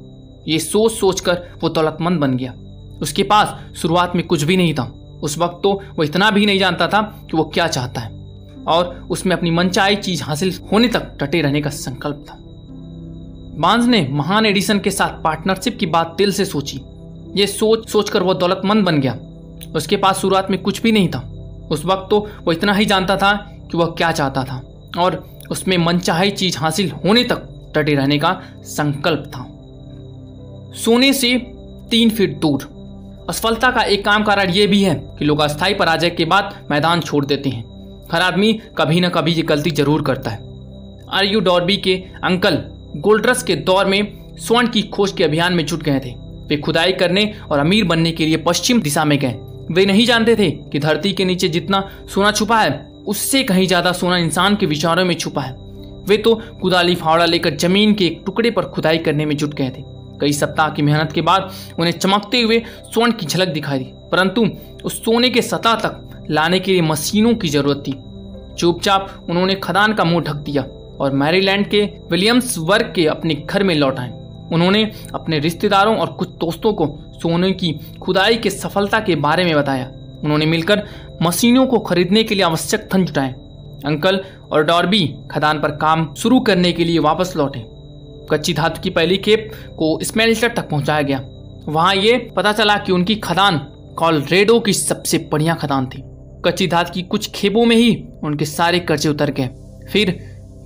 [0.48, 2.54] ये सोच सोचकर वो दौलतमंद बन गया।
[3.02, 6.58] उसके पास शुरुआत में कुछ भी नहीं था। उस वक्त तो वो इतना भी नहीं
[6.58, 8.18] जानता था कि वो क्या चाहता है।
[8.68, 12.38] और उसमें अपनी मनचाही चीज़ हासिल होने तक डटे रहने का संकल्प था।
[13.58, 16.80] बाँस ने महान एडिसन के साथ पार्टनरशिप की बात दिल से सोची।
[17.36, 19.18] ये सोच सोचकर वो दौलतमंद बन गया।
[19.76, 21.18] उसके पास शुरुआत में कुछ भी नहीं था।
[21.70, 23.32] उस वक्त तो वो इतना ही जानता था
[23.70, 24.62] कि वह क्या चाहता था।
[24.98, 29.44] और उसमें मनचाही चीज़ हासिल होने तक डटे रहने का संकल्प था।
[30.74, 31.38] सोने से
[31.90, 32.77] तीन फीट दूर
[33.28, 37.00] असफलता का एक काम कारण यह भी है कि लोग अस्थायी पराजय के बाद मैदान
[37.00, 37.64] छोड़ देते हैं।
[38.12, 40.38] हर आदमी कभी ना कभी ये गलती ज़रूर करता है।
[41.10, 41.94] आर यू डॉर्बी के
[42.24, 42.56] अंकल
[42.98, 46.14] गोल्ड्रस के दौर में स्वर्ण की खोज के अभियान में जुट गए थे।
[46.48, 49.34] वे खुदाई करने और अमीर बनने के लिए पश्चिम दिशा में गए।
[49.70, 52.70] वे नहीं जानते थे कि धरती के नीचे जितना सोना छुपा है,
[53.06, 55.52] उससे कहीं ज़्यादा सोना इंसान के विचारों में छुपा है।
[56.08, 59.70] वे तो कुदाली फावड़ा लेकर ज़मीन के एक टुकड़े पर खुदाई करने में जुट गए
[59.70, 59.82] थे।
[60.20, 64.46] कई सप्ताह की मेहनत के बाद उन्हें चमकते हुए स्वर्ण की झलक दिखाई दी। परंतु
[64.84, 67.92] उस सोने के सतह तक लाने के लिए मशीनों की ज़रूरत थी।
[68.58, 70.62] चुपचाप उन्होंने खदान का मुँह ढक दिया
[71.00, 74.12] और मैरीलैंड के विलियम्स वर्ग के अपने घर में लौट आए।
[74.52, 79.54] उन्होंने अपने रिश्तेदारों और कुछ दोस्तों को सोने की खुदाई के सफलता के बारे में
[79.54, 79.92] बताया।
[80.24, 80.82] उन्होंने मिलकर
[81.22, 83.34] मशीनों को खरीदने के लिए आवश्यक धन जुटाए।
[83.84, 87.77] अंकल और डॉर्बी खदान पर काम शुरू करने के लिए वापस लौटे।
[88.30, 91.20] कच्ची धातु की पहली खेप को स्मेल्टर तक पहुँचाया गया।
[91.68, 93.58] वहाँ ये पता चला कि उनकी खदान
[93.98, 96.02] कॉलरेडो की सबसे बढ़िया खदान थी।
[96.44, 99.50] कच्ची धातु की कुछ खेपों में ही उनके सारे कर्जे उतर गए।
[99.92, 100.18] फिर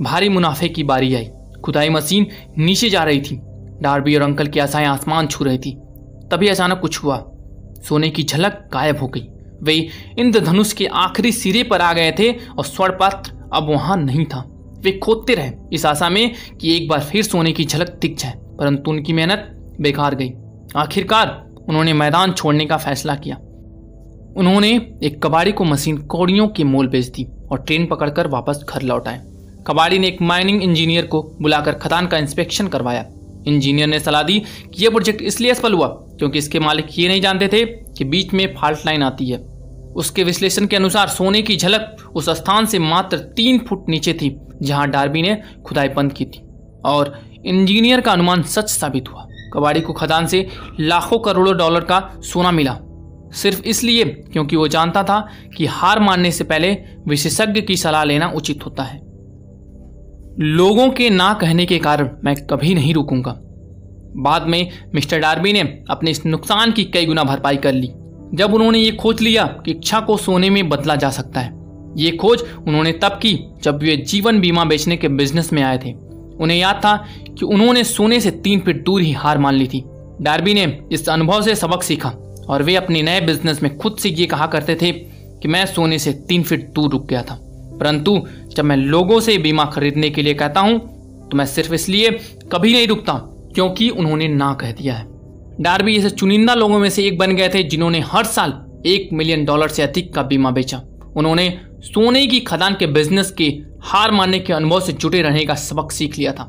[0.03, 1.31] भारी मुनाफे की बारी आई।
[1.65, 2.27] खुदाई मशीन
[2.59, 3.41] नीचे जा रही थी।
[3.81, 5.79] डार्बी और अंकल की आशाएँ आसमान छू रही थी।
[6.31, 7.33] तभी अचानक कुछ हुआ।
[7.89, 9.27] सोने की झलक गायब हो गई।
[9.63, 14.25] वे इंद्रधनुष के आखिरी सिरे पर आ गए थे और स्वर्ण पात्र अब वहाँ नहीं
[14.25, 14.52] था।
[14.85, 18.35] वे खोदते रहे इस आशा में कि एक बार फिर सोने की झलक दिख जाए,
[18.59, 20.33] परंतु उनकी मेहनत बेकार गई।
[20.77, 23.37] आखिरकार उन्होंने मैदान छोड़ने का फैसला किया।
[24.37, 24.71] उन्होंने
[25.03, 29.09] एक कबाड़ी को मशीन कौड़ियों के मोल बेच दी और ट्रेन पकड़कर वापस घर लौट
[29.09, 29.21] आए।
[29.67, 33.05] कबाड़ी ने एक माइनिंग इंजीनियर को बुलाकर खदान का इंस्पेक्शन करवाया।
[33.47, 34.39] इंजीनियर ने सलाह दी
[34.75, 35.87] कि यह प्रोजेक्ट इसलिए असफल हुआ
[36.19, 39.39] क्योंकि इसके मालिक ये नहीं जानते थे कि बीच में फॉल्ट लाइन आती है।
[39.97, 44.41] उसके विश्लेषण के अनुसार सोने की झलक उस स्थान से मात्र तीन फुट नीचे थी,
[44.63, 46.43] जहाँ डार्बी ने खुदाई बंद की थी।
[46.85, 50.49] और इंजीनियर का अनुमान सच साबित हुआ। कबाड़ी को खदान से
[50.81, 52.79] लाखों करोड़ों डॉलर का सोना मिला।
[53.35, 56.77] सिर्फ़ इसलिए क्योंकि वो जानता था कि हार मानने से पहले
[57.09, 58.99] विशेषज्ञ की सलाह लेना उचित होता है।
[60.39, 63.41] लोगों के ना कहने के कारण मैं कभी नहीं रुकूँगा।
[64.17, 67.93] बाद में मिस्टर डार्बी ने अपने इस नुकसान की कई गुना भरपाई कर ली।
[68.35, 71.53] जब उन्होंने ये खोज लिया कि इच्छा को सोने में बदला जा सकता है।
[71.97, 75.93] ये खोज उन्होंने तब की जब वे जीवन बीमा बेचने के बिज़नेस में आए थे।
[76.41, 76.97] उन्हें याद था
[77.29, 79.83] कि उन्होंने सोने से तीन फीट दूर ही हार मान ली थी।
[80.21, 82.09] डार्बी ने इस अनुभव से सबक सीखा
[82.49, 85.99] और वे अपने नए बिज़नेस में खुद से ये कहा करते थे कि मैं सोने
[85.99, 87.39] से तीन फीट दूर रुक गया था।
[87.81, 88.21] परंतु
[88.57, 90.79] जब मैं लोगों से बीमा खरीदने के लिए कहता हूँ
[91.29, 92.11] तो मैं सिर्फ़ इसलिए
[92.53, 93.13] कभी नहीं रुकता
[93.55, 95.12] क्योंकि उन्होंने ना कह दिया है।
[95.61, 98.53] डार्बी ऐसे चुनिंदा लोगों में से एक बन गए थे जिन्होंने हर साल
[98.87, 100.81] एक मिलियन डॉलर से अधिक का बीमा बेचा।
[101.17, 101.49] उन्होंने
[101.85, 103.45] सोने की खदान के बिज़नेस के
[103.85, 106.49] हार मानने के अनुभव से जुटे रहने का सबक सीख लिया था।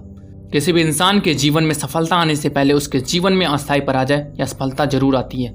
[0.52, 4.28] किसी भी इंसान के जीवन में सफलता आने से पहले उसके जीवन में अस्थायी पराजय
[4.39, 5.52] या सफलता ज़रूर आती है।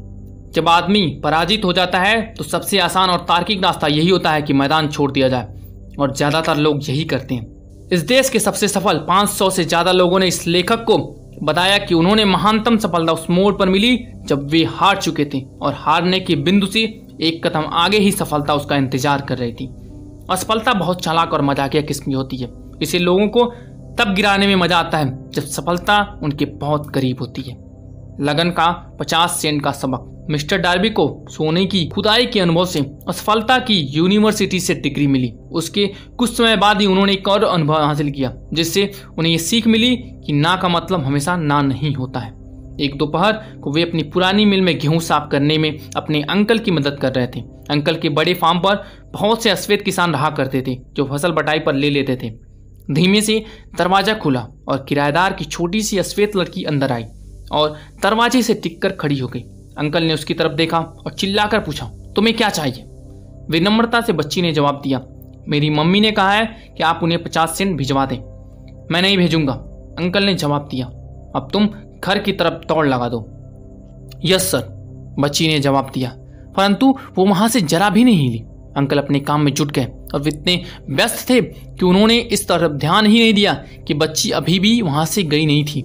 [0.53, 4.43] जब आदमी पराजित हो जाता है तो सबसे आसान और तार्किक रास्ता यही होता है
[4.43, 5.49] कि मैदान छोड़ दिया जाए,
[5.99, 10.19] और ज़्यादातर लोग यही करते हैं। इस देश के सबसे सफल 500 से ज़्यादा लोगों
[10.19, 10.97] ने इस लेखक को
[11.43, 13.97] बताया कि उन्होंने महानतम सफलता उस मोड़ पर मिली
[14.27, 16.81] जब वे हार चुके थे और हारने के बिंदु से
[17.21, 19.67] एक कदम आगे ही सफलता उसका इंतज़ार कर रही थी।
[20.31, 22.49] असफलता बहुत चालाक और मजाकिया किस्म की होती है।
[22.83, 23.45] इसे लोगों को
[23.99, 27.57] तब गिराने में मज़ा आता है जब सफलता उनके बहुत करीब होती है।
[28.21, 28.71] लगन का
[29.01, 33.75] पचास सेंट का सबक। मिस्टर डार्बी को सोने की, खुदाई के अनुभव से, असफलता की
[33.75, 35.87] यूनिवर्सिटी से डिग्री मिली। उसके
[36.19, 39.95] कुछ समय बाद ही उन्होंने एक और अनुभव हासिल किया, जिससे उन्हें ये सीख मिली
[39.97, 42.37] कि ना का मतलब हमेशा ना नहीं होता है।
[42.81, 46.71] एक दोपहर को वे अपनी पुरानी मिल में गेहूँ साफ़ करने में अपने अंकल की
[46.71, 50.63] मदद कर रहे थे। अंकल के बड़े फार्म पर बहुत से अश्वेत किसान रहा करते
[50.63, 52.31] थे, जो फ़सल बटाई पर ले लेते थे।
[52.91, 53.45] धीमे से
[53.79, 57.05] दरवाज़ा खुला और किराएदार की छोटी सी अश्वेत लड़की अंदर आई
[57.53, 59.45] और दरवाजे से टिक कर खड़ी हो गई।
[59.79, 61.87] अंकल ने उसकी तरफ़ देखा और चिल्लाकर पूछा,
[62.17, 62.85] तुम्हें क्या चाहिए?
[63.51, 65.01] विनम्रता से बच्ची ने जवाब दिया,
[65.49, 68.19] मेरी मम्मी ने कहा है कि आप उन्हें पचास सेंट भिजवा दें।
[68.91, 69.53] मैं नहीं भेजूँगा।
[69.99, 71.69] अंकल ने जवाब दिया, अब तुम
[72.01, 73.25] घर की तरफ़ दौड़ लगा दो।
[74.25, 74.67] यस सर,
[75.19, 76.13] बच्ची ने जवाब दिया,
[76.57, 78.45] परंतु वो वहाँ से जरा भी नहीं हिली।
[78.77, 83.07] अंकल अपने काम में जुट गए और इतने व्यस्त थे कि उन्होंने इस तरफ़ ध्यान
[83.07, 83.53] ही नहीं दिया
[83.87, 85.85] कि बच्ची अभी भी वहाँ से गई नहीं थी।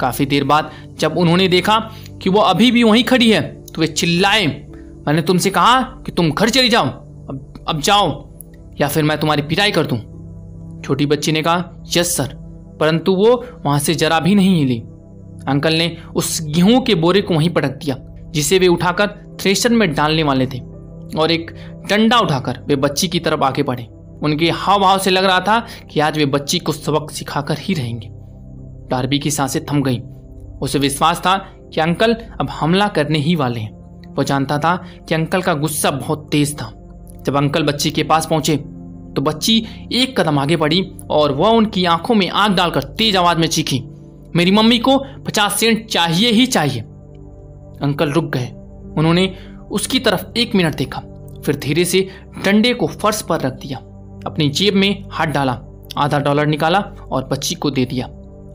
[0.00, 1.78] काफ़ी देर बाद जब उन्होंने देखा
[2.22, 3.42] कि वो अभी भी वहीं खड़ी है।
[3.74, 4.46] तो वे चिल्लाए।
[5.06, 8.28] मैंने तुमसे कहा कि तुम घर चली जाओ। अब अब जाओ।
[8.80, 10.08] या फिर मैं तुम्हारी पिटाई कर दूँ।
[10.82, 12.28] छोटी बच्ची ने कहा, यस, सर।
[12.80, 14.78] परंतु वो वहाँ से जरा भी नहीं हिली।
[15.48, 17.96] अंकल ने उस गेहूँ के बोरे को वहीं पटक दिया,
[18.30, 20.58] जिसे वे उठाकर थ्रेशर में डालने वाले थे।
[21.18, 21.50] और एक
[21.90, 23.84] डंडा उठाकर वे बच्ची की तरफ़ आगे बढ़े।
[24.22, 27.74] उनके हाव भाव से लग रहा था कि आज वे बच्ची को सबक सिखाकर ही
[27.74, 28.08] रहेंगे।
[28.90, 30.00] डार्बी की साँसें थम गई।
[30.62, 33.76] उसे विश्वास था कि अंकल अब हमला करने ही वाले हैं।
[34.14, 34.76] वो जानता था
[35.08, 36.72] कि अंकल का गुस्सा बहुत तेज था।
[37.26, 38.56] जब अंकल बच्ची के पास पहुँचे
[39.16, 39.56] तो बच्ची
[39.92, 43.82] एक कदम आगे बढ़ी और वह उनकी आँखों में आग डालकर तेज आवाज़ में चीखी,
[44.36, 46.80] मेरी मम्मी को पचास सेंट चाहिए ही चाहिए।
[47.82, 48.46] अंकल रुक गए।
[48.98, 49.32] उन्होंने
[49.70, 51.00] उसकी तरफ़ एक मिनट देखा,
[51.44, 52.08] फिर धीरे से
[52.44, 53.78] डंडे को फर्श पर रख दिया,
[54.26, 55.60] अपनी जेब में हाथ डाला,
[55.96, 56.78] आधा डॉलर निकाला
[57.10, 58.06] और बच्ची को दे दिया।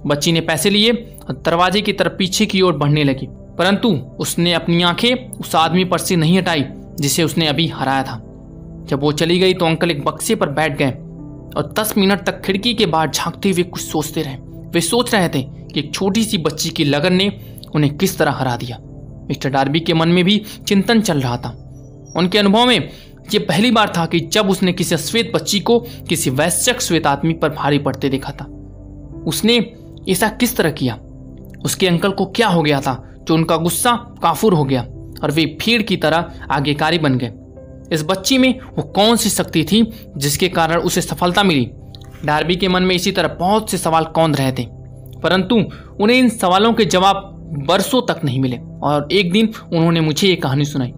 [0.08, 0.92] बच्ची ने पैसे लिए
[1.30, 5.86] और दरवाजे की तरफ़ पीछे की ओर बढ़ने लगी। परंतु उसने अपनी आँखें उस आदमी
[5.86, 6.66] पर से नहीं हटाई,
[7.00, 8.30] जिसे उसने अभी हराया था।
[8.89, 10.92] जब वो चली गई तो अंकल एक बक्से पर बैठ गए
[11.58, 14.36] और दस मिनट तक खिड़की के बाहर झांकते हुए कुछ सोचते रहे।
[14.70, 18.32] वे सोच रहे थे कि एक छोटी सी बच्ची की लगन ने उन्हें किस तरह
[18.32, 18.80] हरा दिया।
[19.28, 21.50] मिस्टर डार्बी के मन में भी चिंतन चल रहा था।
[22.16, 22.89] उनके अनुभव में
[23.34, 27.34] ये पहली बार था कि जब उसने किसी श्वेत बच्ची को किसी वैश्यक श्वेत आदमी
[27.34, 28.46] पर भारी पड़ते देखा था।
[29.28, 29.76] उसने
[30.10, 30.96] ऐसा किस तरह किया?
[31.66, 34.82] उसके अंकल को क्या हो गया था जो उनका गुस्सा काफुर हो गया
[35.24, 37.32] और वे भीड़ की तरह आगेकारी बन गए?
[37.92, 39.82] इस बच्ची में वो कौन सी शक्ति थी
[40.18, 41.70] जिसके कारण उसे सफलता मिली?
[42.26, 44.66] डार्बी के मन में इसी तरह बहुत से सवाल कौन रहे थे,
[45.20, 45.56] परंतु
[46.02, 47.30] उन्हें इन सवालों के जवाब
[47.68, 50.94] बरसों तक नहीं मिले और एक दिन उन्होंने मुझे ये कहानी सुनाई।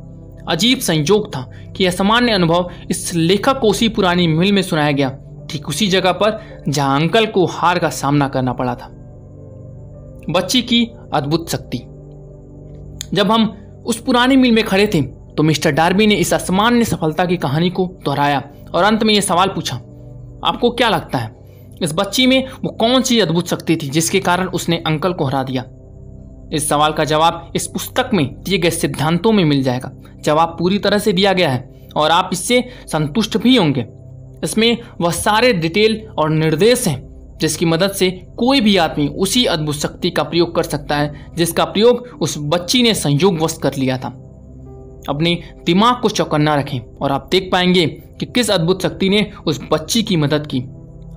[0.49, 1.41] अजीब संयोग था
[1.75, 5.09] कि असामान्य अनुभव इस लेखक को उसी पुरानी मिल में सुनाया गया।
[5.49, 6.39] ठीक उसी जगह पर
[6.69, 8.89] जहाँ अंकल को हार का सामना करना पड़ा था।
[10.29, 11.77] बच्ची की अद्भुत शक्ति।
[13.13, 13.45] जब हम
[13.85, 15.01] उस पुरानी मिल में खड़े थे
[15.35, 19.21] तो मिस्टर डार्बी ने इस असामान्य सफलता की कहानी को दोहराया और अंत में यह
[19.21, 19.75] सवाल पूछा,
[20.45, 21.33] आपको क्या लगता है,
[21.81, 25.43] इस बच्ची में वो कौन सी अद्भुत शक्ति थी जिसके कारण उसने अंकल को हरा
[25.43, 25.63] दिया?
[26.53, 30.79] इस सवाल का जवाब इस पुस्तक में दिए गए सिद्धांतों में मिल जाएगा। जवाब पूरी
[30.79, 33.85] तरह से दिया गया है और आप इससे संतुष्ट भी होंगे।
[34.43, 37.01] इसमें वह सारे डिटेल और निर्देश हैं।
[37.41, 41.65] जिसकी मदद से कोई भी आदमी उसी अद्भुत शक्ति का प्रयोग कर सकता है, जिसका
[41.65, 44.21] प्रयोग उस बच्ची ने संयोगवश कर लिया था।
[45.09, 49.61] अपने दिमाग को चौकन्ना रखें और आप देख पाएँगे कि किस अद्भुत शक्ति ने उस
[49.71, 50.59] बच्ची की मदद की।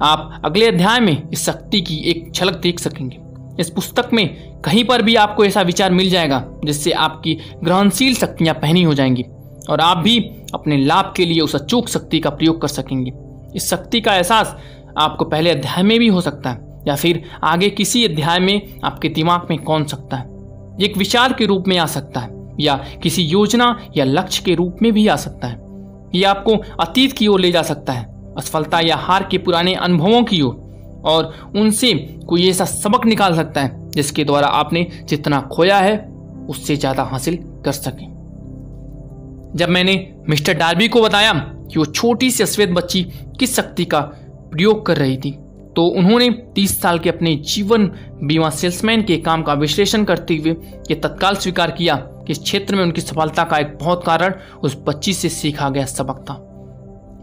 [0.03, 3.19] आप अगले अध्याय में इस शक्ति की एक झलक देख सकेंगे।
[3.61, 8.55] इस पुस्तक में कहीं पर भी आपको ऐसा विचार मिल जाएगा, जिससे आपकी ग्रहणशील शक्तियाँ
[8.55, 9.25] पहनी हो जाएँगी
[9.71, 10.19] और आप भी
[10.55, 13.13] अपने लाभ के लिए उस अचूक शक्ति का प्रयोग कर सकेंगे।
[13.57, 14.57] इस शक्ति का एहसास
[14.99, 19.09] आपको पहले अध्याय में भी हो सकता है, या फिर आगे किसी अध्याय में आपके
[19.09, 20.27] दिमाग में कौन सकता है?
[20.81, 24.77] एक विचार के रूप में आ सकता है, या किसी योजना या लक्ष्य के रूप
[24.83, 25.67] में भी आ सकता है।
[26.15, 28.05] यह आपको अतीत की ओर ले जा सकता है,
[28.39, 30.55] असफलता या हार के पुराने अनुभवों की ओर,
[31.05, 31.93] और उनसे
[32.29, 35.97] कोई ऐसा सबक निकाल सकता है, जिसके द्वारा आपने जितना खोया है,
[36.49, 38.07] उससे ज़्यादा हासिल कर सके।
[39.59, 39.95] जब मैंने
[40.29, 43.03] मिस्टर डार्बी को बताया कि वो छोटी सी अश्वेत बच्ची
[43.39, 44.01] किस शक्ति का
[44.51, 45.31] प्रयोग कर रही थी।
[45.77, 47.87] तो उन्होंने 30 साल के अपने जीवन
[48.23, 50.51] बीमा सेल्समैन के काम का विश्लेषण करते हुए
[50.91, 54.77] ये तत्काल स्वीकार किया कि इस क्षेत्र में उनकी सफलता का एक बहुत कारण उस
[54.87, 56.45] बच्ची से सीखा गया सबक था।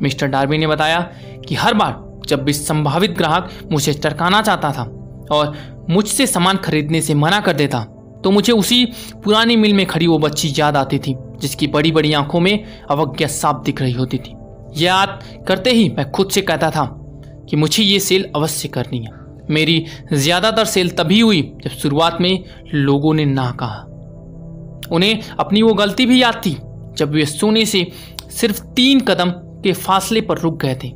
[0.02, 1.00] मिस्टर डार्बी ने बताया
[1.48, 4.84] कि हर बार जब भी संभावित ग्राहक मुझे टरकाना चाहता था
[5.32, 5.56] और
[5.90, 7.84] मुझसे सामान खरीदने से मना कर देता
[8.24, 8.86] तो मुझे उसी
[9.24, 13.28] पुरानी मिल में खड़ी वो बच्ची याद आती थी, जिसकी बड़ी बड़ी आँखों में अवज्ञा
[13.28, 14.36] साफ़ दिख रही होती थी।
[14.78, 16.86] याद करते ही मैं खुद से कहता था
[17.50, 22.44] कि मुझे ये सेल अवश्य करनी है। मेरी ज़्यादातर सेल तभी हुई जब शुरुआत में
[22.74, 23.82] लोगों ने ना कहा।
[24.92, 26.58] उन्हें अपनी वो गलती भी याद थी,
[26.98, 27.88] जब वे सोने से
[28.32, 29.32] सिर्फ़ तीन कदम
[29.64, 30.90] के फासले पर रुक गए थे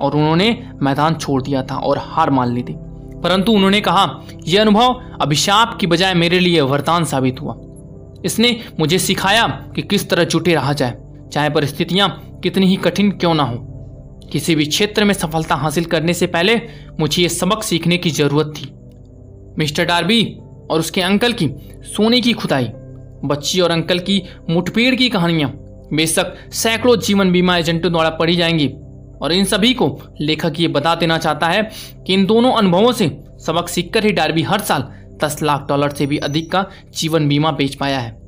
[0.00, 0.50] और उन्होंने
[0.82, 2.74] मैदान छोड़ दिया था और हार मान ली थी।
[3.22, 4.04] परंतु उन्होंने कहा
[4.46, 7.54] यह अनुभव अभिशाप की बजाय मेरे लिए वरदान साबित हुआ।
[8.24, 9.46] इसने मुझे सिखाया
[9.76, 10.94] कि किस तरह जुटे रहा जाए,
[11.32, 12.08] चाहे परिस्थितियाँ
[12.42, 13.56] कितनी ही कठिन क्यों ना हो।
[14.32, 16.60] किसी भी क्षेत्र में सफलता हासिल करने से पहले
[17.00, 18.68] मुझे ये सबक सीखने की ज़रूरत थी।
[19.58, 20.38] मिस्टर डार्बी
[20.70, 21.48] और उसके अंकल की
[21.82, 22.68] सोने की खुदाई,
[23.24, 25.50] बच्ची और अंकल की मुठभेड़ की कहानियाँ,
[25.94, 28.68] बेशक सैकड़ों जीवन बीमा एजेंटों द्वारा पढ़ी जाएँगी।
[29.22, 31.70] और इन सभी को लेखक ये बता देना चाहता है
[32.06, 34.82] कि इन दोनों अनुभवों से सबक सीखकर ही डार्बी हर साल
[35.24, 38.27] दस लाख डॉलर से भी अधिक का जीवन बीमा बेच पाया है।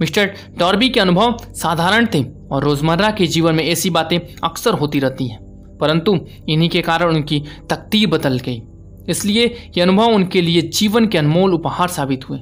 [0.00, 5.00] मिस्टर डॉर्बी के अनुभव साधारण थे और रोज़मर्रा के जीवन में ऐसी बातें अक्सर होती
[5.00, 5.38] रहती हैं,
[5.80, 8.62] परंतु इन्हीं के कारण उनकी तकदीर बदल गई।
[9.08, 9.44] इसलिए
[9.76, 12.38] ये अनुभव उनके लिए जीवन के अनमोल उपहार साबित हुए।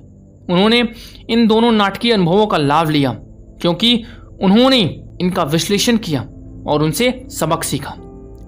[0.51, 0.83] उन्होंने
[1.31, 3.13] इन दोनों नाटकीय अनुभवों का लाभ लिया,
[3.61, 4.03] क्योंकि
[4.43, 4.81] उन्होंने
[5.21, 6.21] इनका विश्लेषण किया
[6.67, 7.95] और उनसे सबक सीखा।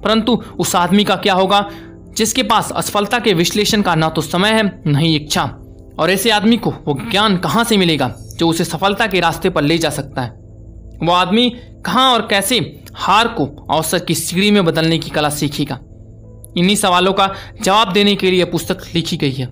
[0.04, 1.68] परंतु उस आदमी का क्या होगा,
[2.16, 5.44] जिसके पास असफलता के विश्लेषण का ना तो समय है, न ही इच्छा।
[5.98, 9.62] और ऐसे आदमी को वो ज्ञान कहाँ से मिलेगा जो उसे सफलता के रास्ते पर
[9.62, 10.30] ले जा सकता है?
[11.02, 11.50] वो आदमी
[11.86, 15.78] कहाँ और कैसे हार को अवसर की सीढ़ी में बदलने की कला सीखेगा?
[16.56, 19.46] इन्हीं सवालों का जवाब देने के लिए पुस्तक लिखी गई है।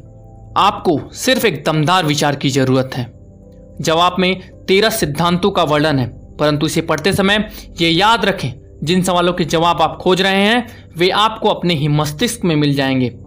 [0.57, 3.13] आपको सिर्फ़ एक दमदार विचार की ज़रूरत है।
[3.81, 9.03] जवाब में तेरह सिद्धांतों का वर्णन है, परंतु इसे पढ़ते समय ये याद रखें, जिन
[9.03, 13.19] सवालों के जवाब आप खोज रहे हैं, वे आपको अपने ही मस्तिष्क में मिल जाएँगे।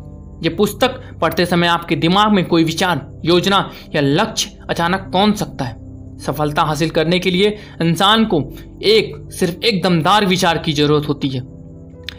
[0.44, 5.66] ये पुस्तक पढ़ते समय आपके दिमाग में कोई विचार, योजना या लक्ष्य अचानक कौन सकता
[5.66, 5.80] है?
[6.18, 8.40] सफलता हासिल करने के लिए इंसान को
[8.84, 11.42] एक, सिर्फ़ एक दमदार विचार की ज़रूरत होती है।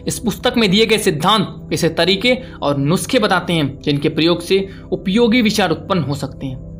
[0.07, 4.69] इस पुस्तक में दिए गए सिद्धांत ऐसे तरीके और नुस्खे बताते हैं, जिनके प्रयोग से
[4.91, 6.71] उपयोगी विचार उत्पन्न हो सकते हैं।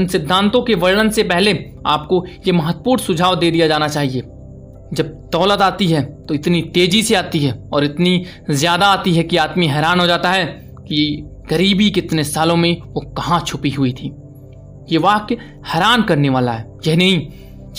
[0.00, 4.22] इन सिद्धांतों के वर्णन से पहले आपको ये महत्वपूर्ण सुझाव दे दिया जाना चाहिए।
[4.92, 9.22] जब दौलत आती है तो इतनी तेज़ी से आती है और इतनी ज़्यादा आती है
[9.22, 10.44] कि आदमी हैरान हो जाता है
[10.82, 14.06] कि गरीबी कितने सालों में वो कहाँ छुपी हुई थी।
[14.90, 17.26] ये वाक्य हैरान करने वाला है। यह नहीं,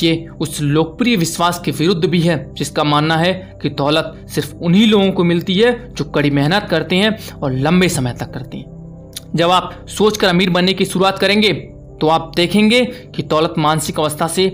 [0.04, 4.88] ये उस लोकप्रिय विश्वास के विरुद्ध भी है, जिसका मानना है कि दौलत सिर्फ़ उन्हीं
[4.88, 9.32] लोगों को मिलती है जो कड़ी मेहनत करते हैं और लंबे समय तक करते हैं।
[9.36, 11.54] जब आप सोचकर अमीर बनने की शुरुआत करेंगे
[12.02, 12.84] तो आप देखेंगे
[13.16, 14.46] कि दौलत मानसिक अवस्था से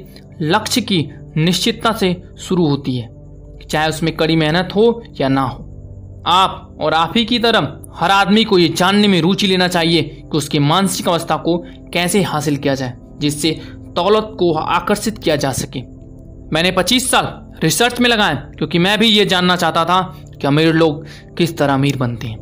[0.42, 1.02] लक्ष्य की
[1.38, 3.10] निश्चितता से शुरू होती है,
[3.70, 8.12] चाहे उसमें कड़ी मेहनत हो या ना हो। आप और आप ही की तरह हर
[8.12, 11.58] आदमी को ये जानने में रुचि लेना चाहिए कि उसकी मानसिक अवस्था को
[11.94, 13.52] कैसे हासिल किया जाए, जिससे
[13.96, 15.82] दौलत को आकर्षित किया जा सके।
[16.54, 17.28] मैंने 25 साल
[17.64, 21.06] रिसर्च में लगाए क्योंकि मैं भी ये जानना चाहता था कि अमीर लोग
[21.38, 22.38] किस तरह अमीर बनते हैं।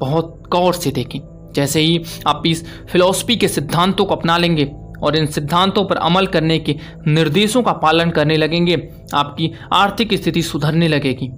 [0.00, 1.20] बहुत गौर से देखें,
[1.54, 4.64] जैसे ही आप इस फिलोसफी के सिद्धांतों को अपना लेंगे
[5.04, 10.42] और इन सिद्धांतों पर अमल करने के निर्देशों का पालन करने लगेंगे, आपकी आर्थिक स्थिति
[10.42, 11.28] सुधरने लगेगी।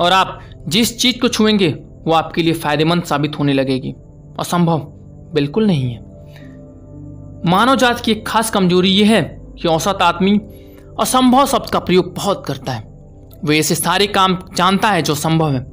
[0.00, 1.68] और आप जिस चीज़ को छुएँगे,
[2.04, 3.94] वो आपके लिए फ़ायदेमंद साबित होने लगेगी।
[4.40, 4.78] असंभव
[5.34, 6.00] बिल्कुल नहीं है।
[7.46, 9.22] मानव जात की एक खास कमज़ोरी यह है
[9.62, 10.40] कि औसत आदमी
[11.00, 12.82] असंभव शब्द का प्रयोग बहुत करता है।
[13.44, 15.66] वह ऐसे सारे काम जानता है जो संभव है।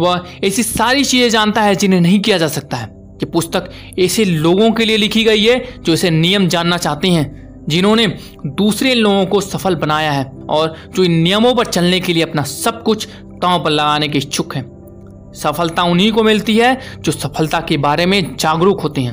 [0.00, 4.24] वह ऐसी सारी चीज़ें जानता है जिन्हें नहीं किया जा सकता है। कि पुस्तक ऐसे
[4.24, 8.06] लोगों के लिए लिखी गई है जो इसे नियम जानना चाहते हैं, जिन्होंने
[8.46, 12.42] दूसरे लोगों को सफल बनाया है और जो इन नियमों पर चलने के लिए अपना
[12.42, 14.64] सब कुछ दांव पर लगाने के इच्छुक हैं।
[15.34, 19.12] सफलता उन्हीं को मिलती है जो सफलता के बारे में जागरूक होते हैं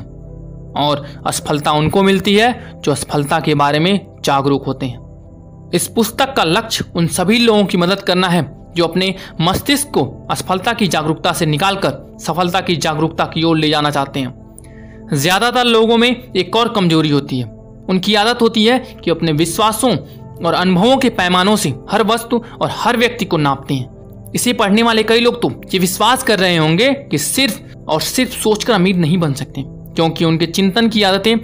[0.76, 6.32] और असफलता उनको मिलती है जो असफलता के बारे में जागरूक होते हैं। इस पुस्तक
[6.32, 8.42] का लक्ष्य उन सभी लोगों की मदद करना है
[8.78, 13.68] जो अपने मस्तिष्क को असफलता की जागरूकता से निकालकर सफलता की जागरूकता की ओर ले
[13.70, 17.44] जाना चाहते हैं। ज़्यादातर लोगों में एक और कमज़ोरी होती है।
[17.90, 19.90] उनकी आदत होती है कि अपने विश्वासों
[20.38, 24.82] और अनुभवों के पैमानों से हर वस्तु और हर व्यक्ति को नापते हैं। इसे पढ़ने
[24.82, 28.96] वाले कई लोग तो ये विश्वास कर रहे होंगे कि सिर्फ़ और सिर्फ़ सोचकर अमीर
[28.96, 31.36] नहीं बन सकते, क्योंकि उनके चिंतन की आदतें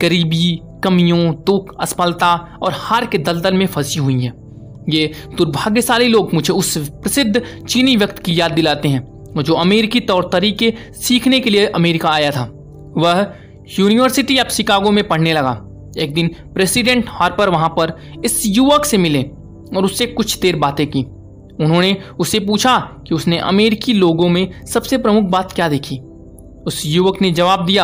[0.00, 4.32] गरीबी कमियों, दुख, असफलता और हार के दलदल में फंसी हुई हैं।
[4.88, 10.30] ये दुर्भाग्यशाली लोग मुझे उस प्रसिद्ध चीनी व्यक्ति की याद दिलाते हैं, जो अमेरिकी तौर
[10.32, 12.52] तरीके सीखने के लिए अमेरिका आया था।
[12.96, 13.32] वह
[13.78, 15.62] यूनिवर्सिटी ऑफ़ शिकागो में पढ़ने लगा।
[15.98, 19.22] एक दिन प्रेसिडेंट हार्पर वहाँ पर इस युवक से मिले
[19.76, 21.02] और उससे कुछ देर बातें की।
[21.64, 25.98] उन्होंने उससे पूछा कि उसने अमेरिकी लोगों में सबसे प्रमुख बात क्या देखी।
[26.66, 27.82] उस युवक ने जवाब दिया,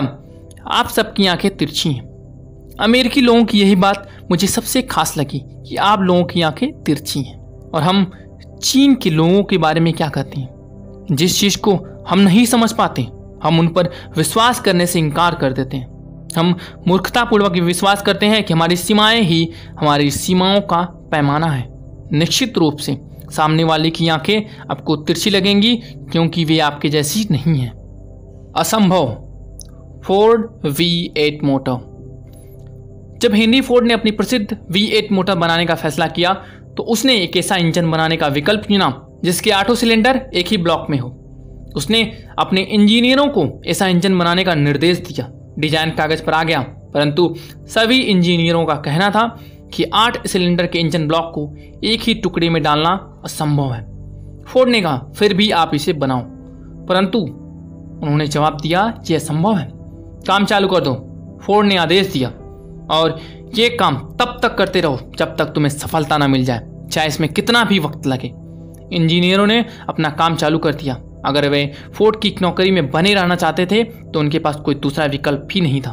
[0.71, 2.12] आप सबकी आँखें तिरछी हैं।
[2.81, 7.21] अमेरिकी लोगों की यही बात मुझे सबसे खास लगी कि आप लोगों की आँखें तिरछी
[7.21, 7.41] हैं
[7.75, 8.13] और हम
[8.63, 10.49] चीन के लोगों के बारे में क्या कहते हैं?
[11.13, 13.03] जिस चीज़ को हम नहीं समझ पाते,
[13.43, 15.93] हम उन पर विश्वास करने से इनकार कर देते हैं।
[16.39, 16.57] हम
[16.89, 21.73] मूर्खतापूर्वक विश्वास करते हैं कि हमारी सीमाएँ ही हमारी सीमाओं का पैमाना है।
[22.13, 25.77] निश्चित रूप से सामने वाले की आँखें आपको तिरछी लगेंगी
[26.13, 27.73] क्योंकि वे आपके जैसी नहीं हैं।
[28.57, 29.07] असंभव।
[30.05, 31.91] Ford V eight motor.
[33.23, 36.33] जब हेनरी फोर्ड ने अपनी प्रसिद्ध वी एट मोटर बनाने का फैसला किया
[36.77, 38.89] तो उसने एक ऐसा इंजन बनाने का विकल्प चुना,
[39.25, 41.09] जिसके आठों सिलेंडर एक ही ब्लॉक में हो।
[41.77, 42.03] उसने
[42.39, 46.61] अपने इंजीनियरों को ऐसा इंजन बनाने का निर्देश दिया। डिज़ाइन कागज़ पर आ गया,
[46.95, 47.35] परंतु
[47.69, 49.27] सभी इंजीनियरों का कहना था
[49.75, 51.49] कि आठ सिलेंडर के इंजन ब्लॉक को
[51.85, 53.83] एक ही टुकड़े में डालना असंभव है।
[54.45, 56.23] फोर्ड ने कहा, फिर भी आप इसे बनाओ।
[56.87, 59.71] परंतु उन्होंने जवाब दिया कि असंभव है।
[60.27, 60.95] काम चालू कर दो।
[61.43, 62.33] फोर्ड ने आदेश दिया
[62.92, 63.18] और
[63.55, 66.61] ये काम तब तक करते रहो जब तक तुम्हें सफलता ना मिल जाए,
[66.92, 68.33] चाहे इसमें कितना भी वक्त लगे।
[68.92, 70.94] इंजीनियरों ने अपना काम चालू कर दिया।
[71.26, 75.05] अगर वे फोर्ड की नौकरी में बने रहना चाहते थे तो उनके पास कोई दूसरा
[75.07, 75.92] विकल्प भी नहीं था।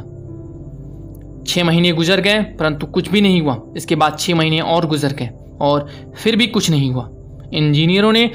[1.48, 5.14] छः महीने गुजर गए, परंतु कुछ भी नहीं हुआ। इसके बाद छः महीने और गुजर
[5.14, 5.30] गए,
[5.62, 7.10] और फिर भी कुछ नहीं हुआ।
[7.54, 8.30] इंजीनियरों ने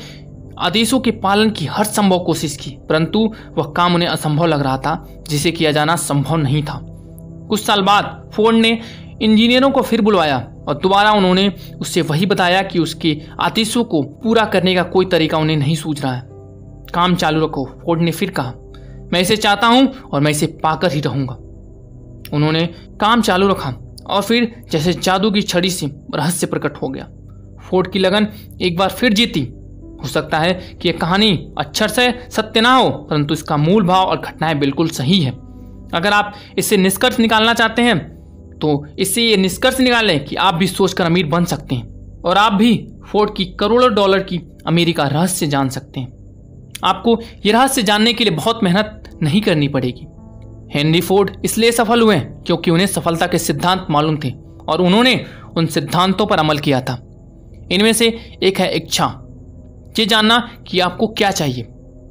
[0.58, 4.78] आदेशों के पालन की हर संभव कोशिश की, परंतु वह काम उन्हें असंभव लग रहा
[4.78, 6.80] था, जिसे किया जाना संभव नहीं था।
[7.48, 8.78] कुछ साल बाद फोर्ड ने
[9.22, 14.44] इंजीनियरों को फिर बुलवाया और दोबारा उन्होंने उससे वही बताया कि उसके आदेशों को पूरा
[14.44, 16.22] करने का कोई तरीका उन्हें नहीं सूझ रहा है।
[16.94, 18.52] काम चालू रखो, फोर्ड ने फिर कहा।
[19.12, 21.34] मैं इसे चाहता हूँ और मैं इसे पाकर ही रहूँगा।
[22.32, 22.66] उन्होंने
[23.00, 23.74] काम चालू रखा
[24.06, 27.08] और फिर जैसे जादू की छड़ी से रहस्य प्रकट हो गया।
[27.70, 28.28] फोर्ड की लगन
[28.62, 29.48] एक बार फिर जीती।
[30.02, 30.52] हो सकता है
[30.82, 34.88] कि यह कहानी अक्षर से सत्य ना हो, परंतु इसका मूल भाव और घटनाएँ बिल्कुल
[34.88, 35.43] सही है।
[35.94, 37.98] अगर आप इससे निष्कर्ष निकालना चाहते हैं
[38.58, 42.52] तो इससे ये निष्कर्ष निकालें कि आप भी सोचकर अमीर बन सकते हैं और आप
[42.52, 42.74] भी
[43.08, 46.12] फोर्ड की करोड़ों डॉलर की अमीरी का रहस्य जान सकते हैं।
[46.84, 50.06] आपको यह रहस्य जानने के लिए बहुत मेहनत नहीं करनी पड़ेगी।
[50.74, 54.30] हेनरी फोर्ड इसलिए सफल हुए क्योंकि उन्हें सफलता के सिद्धांत मालूम थे
[54.68, 55.24] और उन्होंने
[55.56, 56.98] उन सिद्धांतों पर अमल किया था।
[57.72, 58.08] इनमें से
[58.42, 59.06] एक है इच्छा।
[59.98, 61.66] ये जानना कि आपको क्या चाहिए।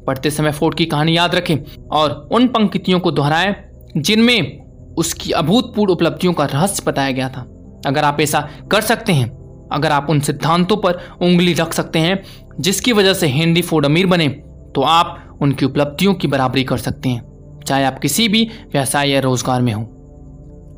[0.08, 1.58] पढ़ते समय फोर्ड की कहानी याद रखें
[1.92, 3.54] और उन पंक्तियों को दोहराएँ
[3.98, 7.42] जिनमें उसकी अभूतपूर्व उपलब्धियों का रहस्य बताया गया था।
[7.88, 8.40] अगर आप ऐसा
[8.72, 9.30] कर सकते हैं,
[9.72, 12.22] अगर आप उन सिद्धांतों पर उंगली रख सकते हैं,
[12.60, 14.28] जिसकी वजह से हेनरी फोर्ड अमीर बने
[14.76, 19.20] तो आप उनकी उपलब्धियों की बराबरी कर सकते हैं, चाहे आप किसी भी व्यवसाय या
[19.20, 19.82] रोज़गार में हो।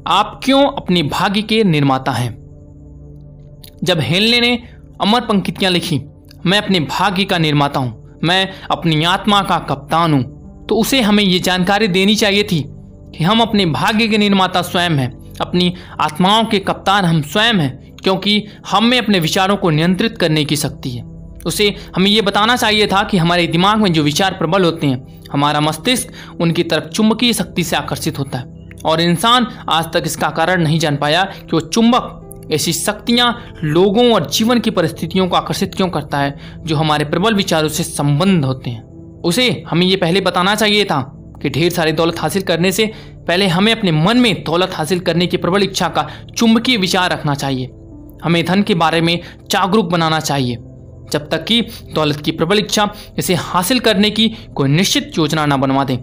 [0.08, 2.34] आप क्यों अपने भाग्य के निर्माता हैं?
[3.84, 4.58] जब हेनले ने
[5.02, 6.02] अमर पंक्तियाँ लिखी,
[6.46, 11.24] मैं अपने भाग्य का निर्माता हूँ, मैं अपनी आत्मा का कप्तान हूँ तो उसे हमें
[11.24, 12.60] ये जानकारी देनी चाहिए थी
[13.18, 17.96] कि हम अपने भाग्य के निर्माता स्वयं हैं, अपनी आत्माओं के कप्तान हम स्वयं हैं,
[18.04, 21.04] क्योंकि हम में अपने विचारों को नियंत्रित करने की शक्ति है।
[21.46, 25.24] उसे हमें ये बताना चाहिए था कि हमारे दिमाग में जो विचार प्रबल होते हैं,
[25.34, 30.30] हमारा मस्तिष्क उनकी तरफ़ चुंबकीय शक्ति से आकर्षित होता है, और इंसान आज तक इसका
[30.30, 35.36] कारण नहीं जान पाया कि वो चुंबक ऐसी शक्तियाँ लोगों और जीवन की परिस्थितियों को
[35.36, 38.84] आकर्षित क्यों करता है, जो हमारे प्रबल विचारों से संबंध होते हैं।
[39.22, 42.92] उसे हमें ये पहले बताना चाहिए था कि ढेर सारी दौलत हासिल करने से
[43.28, 47.36] पहले हमें अपने मन में दौलत हासिल करने की प्रबल इच्छा का चुंबकीय विचार रखना
[47.36, 47.70] चाहिए।
[48.24, 49.20] हमें धन के बारे में
[49.52, 50.56] जागरूक बनाना चाहिए।
[51.12, 51.62] जब तक कि
[51.94, 55.98] दौलत की प्रबल इच्छा इसे हासिल करने की कोई निश्चित योजना न बनवा दे।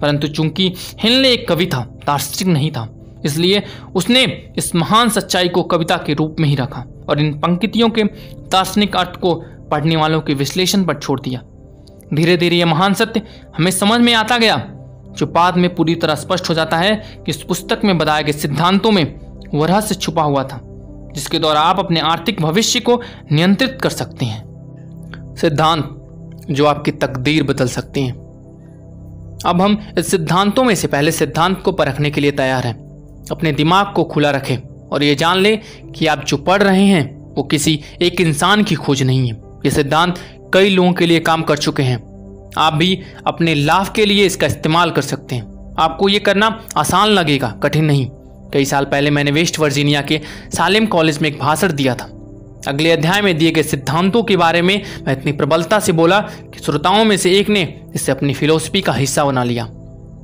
[0.00, 2.88] परंतु चूँकि हिलने एक कवि था, दार्शनिक नहीं था,
[3.24, 3.62] इसलिए
[3.94, 4.24] उसने
[4.56, 8.04] इस महान सच्चाई को कविता के रूप में ही रखा और इन पंक्तियों के
[8.52, 9.34] दार्शनिक अर्थ को
[9.70, 11.42] पढ़ने वालों के विश्लेषण पर छोड़ दिया।
[12.14, 13.22] धीरे धीरे यह महान सत्य
[13.56, 14.56] हमें समझ में आता गया।
[15.08, 18.32] जो बाद में पूरी तरह स्पष्ट हो जाता है कि इस पुस्तक में बताए गए
[18.32, 19.04] सिद्धांतों में
[19.54, 20.60] वह रहस्य छुपा हुआ था,
[21.14, 23.00] जिसके द्वारा आप अपने आर्थिक भविष्य को
[23.32, 28.12] नियंत्रित कर सकते हैं। सिद्धांत जो आपकी तकदीर बदल सकते हैं।
[29.46, 32.76] अब हम इस सिद्धांतों में से पहले सिद्धांत को परखने के लिए तैयार हैं।
[33.30, 34.56] अपने दिमाग को खुला रखें
[34.88, 35.60] और ये जान लें
[35.92, 39.70] कि आप जो पढ़ रहे हैं वो किसी एक इंसान की खोज नहीं है। ये
[39.70, 40.14] सिद्धांत
[40.54, 41.96] कई लोगों के लिए काम कर चुके हैं।
[42.58, 47.08] आप भी अपने लाभ के लिए इसका इस्तेमाल कर सकते हैं। आपको ये करना आसान
[47.08, 48.06] लगेगा, कठिन नहीं।
[48.52, 50.20] कई साल पहले मैंने वेस्ट वर्जीनिया के
[50.56, 52.04] सालिम कॉलेज में एक भाषण दिया था।
[52.68, 56.58] अगले अध्याय में दिए गए सिद्धांतों के बारे में मैं इतनी प्रबलता से बोला कि
[56.58, 59.64] श्रोताओं में से एक ने इसे अपनी फिलोसफी का हिस्सा बना लिया।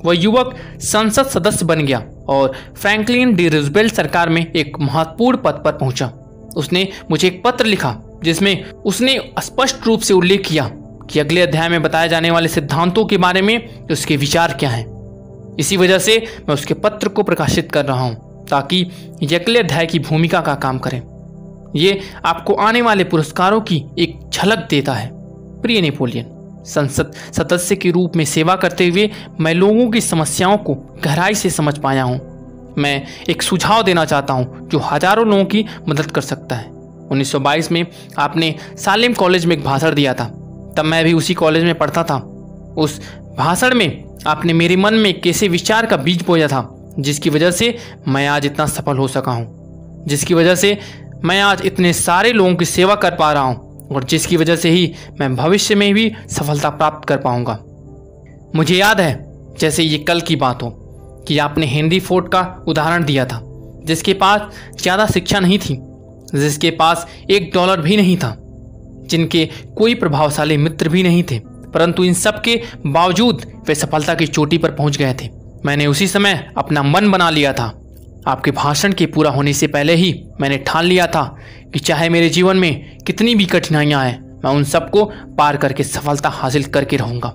[0.04, 5.62] वह युवक संसद सदस्य बन गया और फ्रैंकलिन डी रिजबेल्ट सरकार में एक महत्वपूर्ण पद
[5.64, 6.12] पर पहुँचा।
[6.56, 7.90] उसने मुझे एक पत्र लिखा।
[8.24, 10.68] जिसमें उसने स्पष्ट रूप से उल्लेख किया
[11.10, 15.56] कि अगले अध्याय में बताए जाने वाले सिद्धांतों के बारे में उसके विचार क्या हैं।
[15.60, 18.86] इसी वजह से मैं उसके पत्र को प्रकाशित कर रहा हूँ, ताकि
[19.22, 21.00] ये अगले अध्याय की भूमिका का काम करें।
[21.76, 25.10] ये आपको आने वाले पुरस्कारों की एक झलक देता है।
[25.62, 26.26] प्रिय नेपोलियन,
[26.66, 29.10] संसद सदस्य के रूप में सेवा करते हुए
[29.40, 32.20] मैं लोगों की समस्याओं को गहराई से समझ पाया हूँ।
[32.78, 36.72] मैं एक सुझाव देना चाहता हूँ जो हज़ारों लोगों की मदद कर सकता है।
[37.12, 37.86] 1922 में
[38.18, 40.24] आपने सालिम कॉलेज में एक भाषण दिया था।
[40.76, 42.16] तब मैं भी उसी कॉलेज में पढ़ता था।
[42.78, 43.00] उस
[43.38, 47.76] भाषण में आपने मेरे मन में कैसे विचार का बीज बोया था, जिसकी वजह से
[48.08, 50.78] मैं आज इतना सफल हो सका हूँ। जिसकी वजह से
[51.24, 54.70] मैं आज इतने सारे लोगों की सेवा कर पा रहा हूँ और जिसकी वजह से
[54.70, 57.58] ही मैं भविष्य में भी सफलता प्राप्त कर पाऊँगा।
[58.56, 59.14] मुझे याद है,
[59.58, 60.70] जैसे ये कल की बात हो,
[61.28, 63.40] कि आपने हेनरी फोर्ड का उदाहरण दिया था,
[63.84, 64.40] जिसके पास
[64.80, 65.74] ज़्यादा शिक्षा नहीं थी।
[66.34, 68.34] जिसके पास एक डॉलर भी नहीं था,
[69.06, 71.38] जिनके कोई प्रभावशाली मित्र भी नहीं थे,
[71.74, 75.28] परंतु इन सब के बावजूद वे सफलता की चोटी पर पहुँच गए थे।
[75.66, 77.72] मैंने उसी समय अपना मन बना लिया था।
[78.28, 81.24] आपके भाषण के पूरा होने से पहले ही मैंने ठान लिया था
[81.72, 84.12] कि चाहे मेरे जीवन में कितनी भी कठिनाइयाँ आए,
[84.44, 85.04] मैं उन सबको
[85.38, 87.32] पार करके सफलता हासिल करके रहूँगा।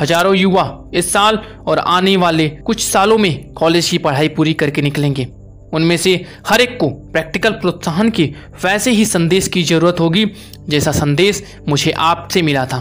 [0.00, 4.82] हज़ारों युवा इस साल और आने वाले कुछ सालों में कॉलेज की पढ़ाई पूरी करके
[4.82, 5.26] निकलेंगे।
[5.74, 6.14] उनमें से
[6.48, 8.24] हर एक को प्रैक्टिकल प्रोत्साहन के
[8.64, 10.24] वैसे ही संदेश की ज़रूरत होगी
[10.68, 12.78] जैसा संदेश मुझे आपसे मिला था।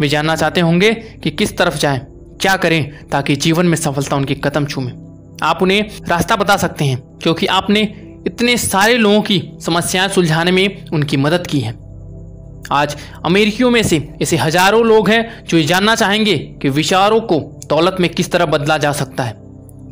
[0.00, 2.00] वे जानना चाहते होंगे कि किस तरफ़ जाएँ,
[2.40, 4.92] क्या करें ताकि जीवन में सफलता उनके कदम छूमे।
[5.42, 7.82] आप उन्हें रास्ता बता सकते हैं क्योंकि आपने
[8.26, 11.72] इतने सारे लोगों की समस्याएँ सुलझाने में उनकी मदद की है।
[12.72, 17.38] आज अमेरिकियों में से ऐसे हज़ारों लोग हैं जो ये जानना चाहेंगे कि विचारों को
[17.68, 19.43] दौलत में किस तरह बदला जा सकता है।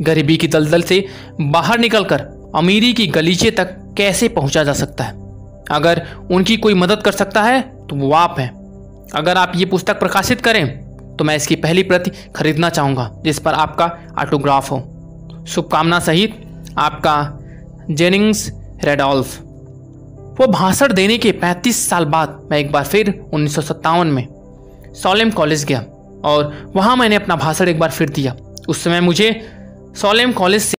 [0.02, 1.04] गरीबी की दलदल से
[1.40, 2.20] बाहर निकलकर
[2.54, 5.20] अमीरी की गलीचे तक कैसे पहुँचा जा सकता है?
[5.70, 8.50] अगर उनकी कोई मदद कर सकता है तो वो आप हैं।
[9.14, 10.66] अगर आप ये पुस्तक प्रकाशित करें
[11.16, 13.86] तो मैं इसकी पहली प्रति खरीदना चाहूँगा, जिस पर आपका
[14.18, 14.78] ऑटोग्राफ हो।
[15.48, 16.36] शुभकामना सहित,
[16.78, 17.38] आपका
[17.90, 18.50] जेनिंग्स
[18.84, 19.40] रेडोल्फ।
[20.40, 24.26] वो भाषण देने के 35 साल बाद मैं एक बार फिर उन्नीस सौ सत्तावन में
[24.94, 25.84] सोलेम कॉलेज गया,
[26.24, 28.34] और वहाँ मैंने अपना भाषण एक बार फिर दिया।
[28.68, 29.30] उस समय मुझे
[30.00, 30.72] सोलेम कॉलेज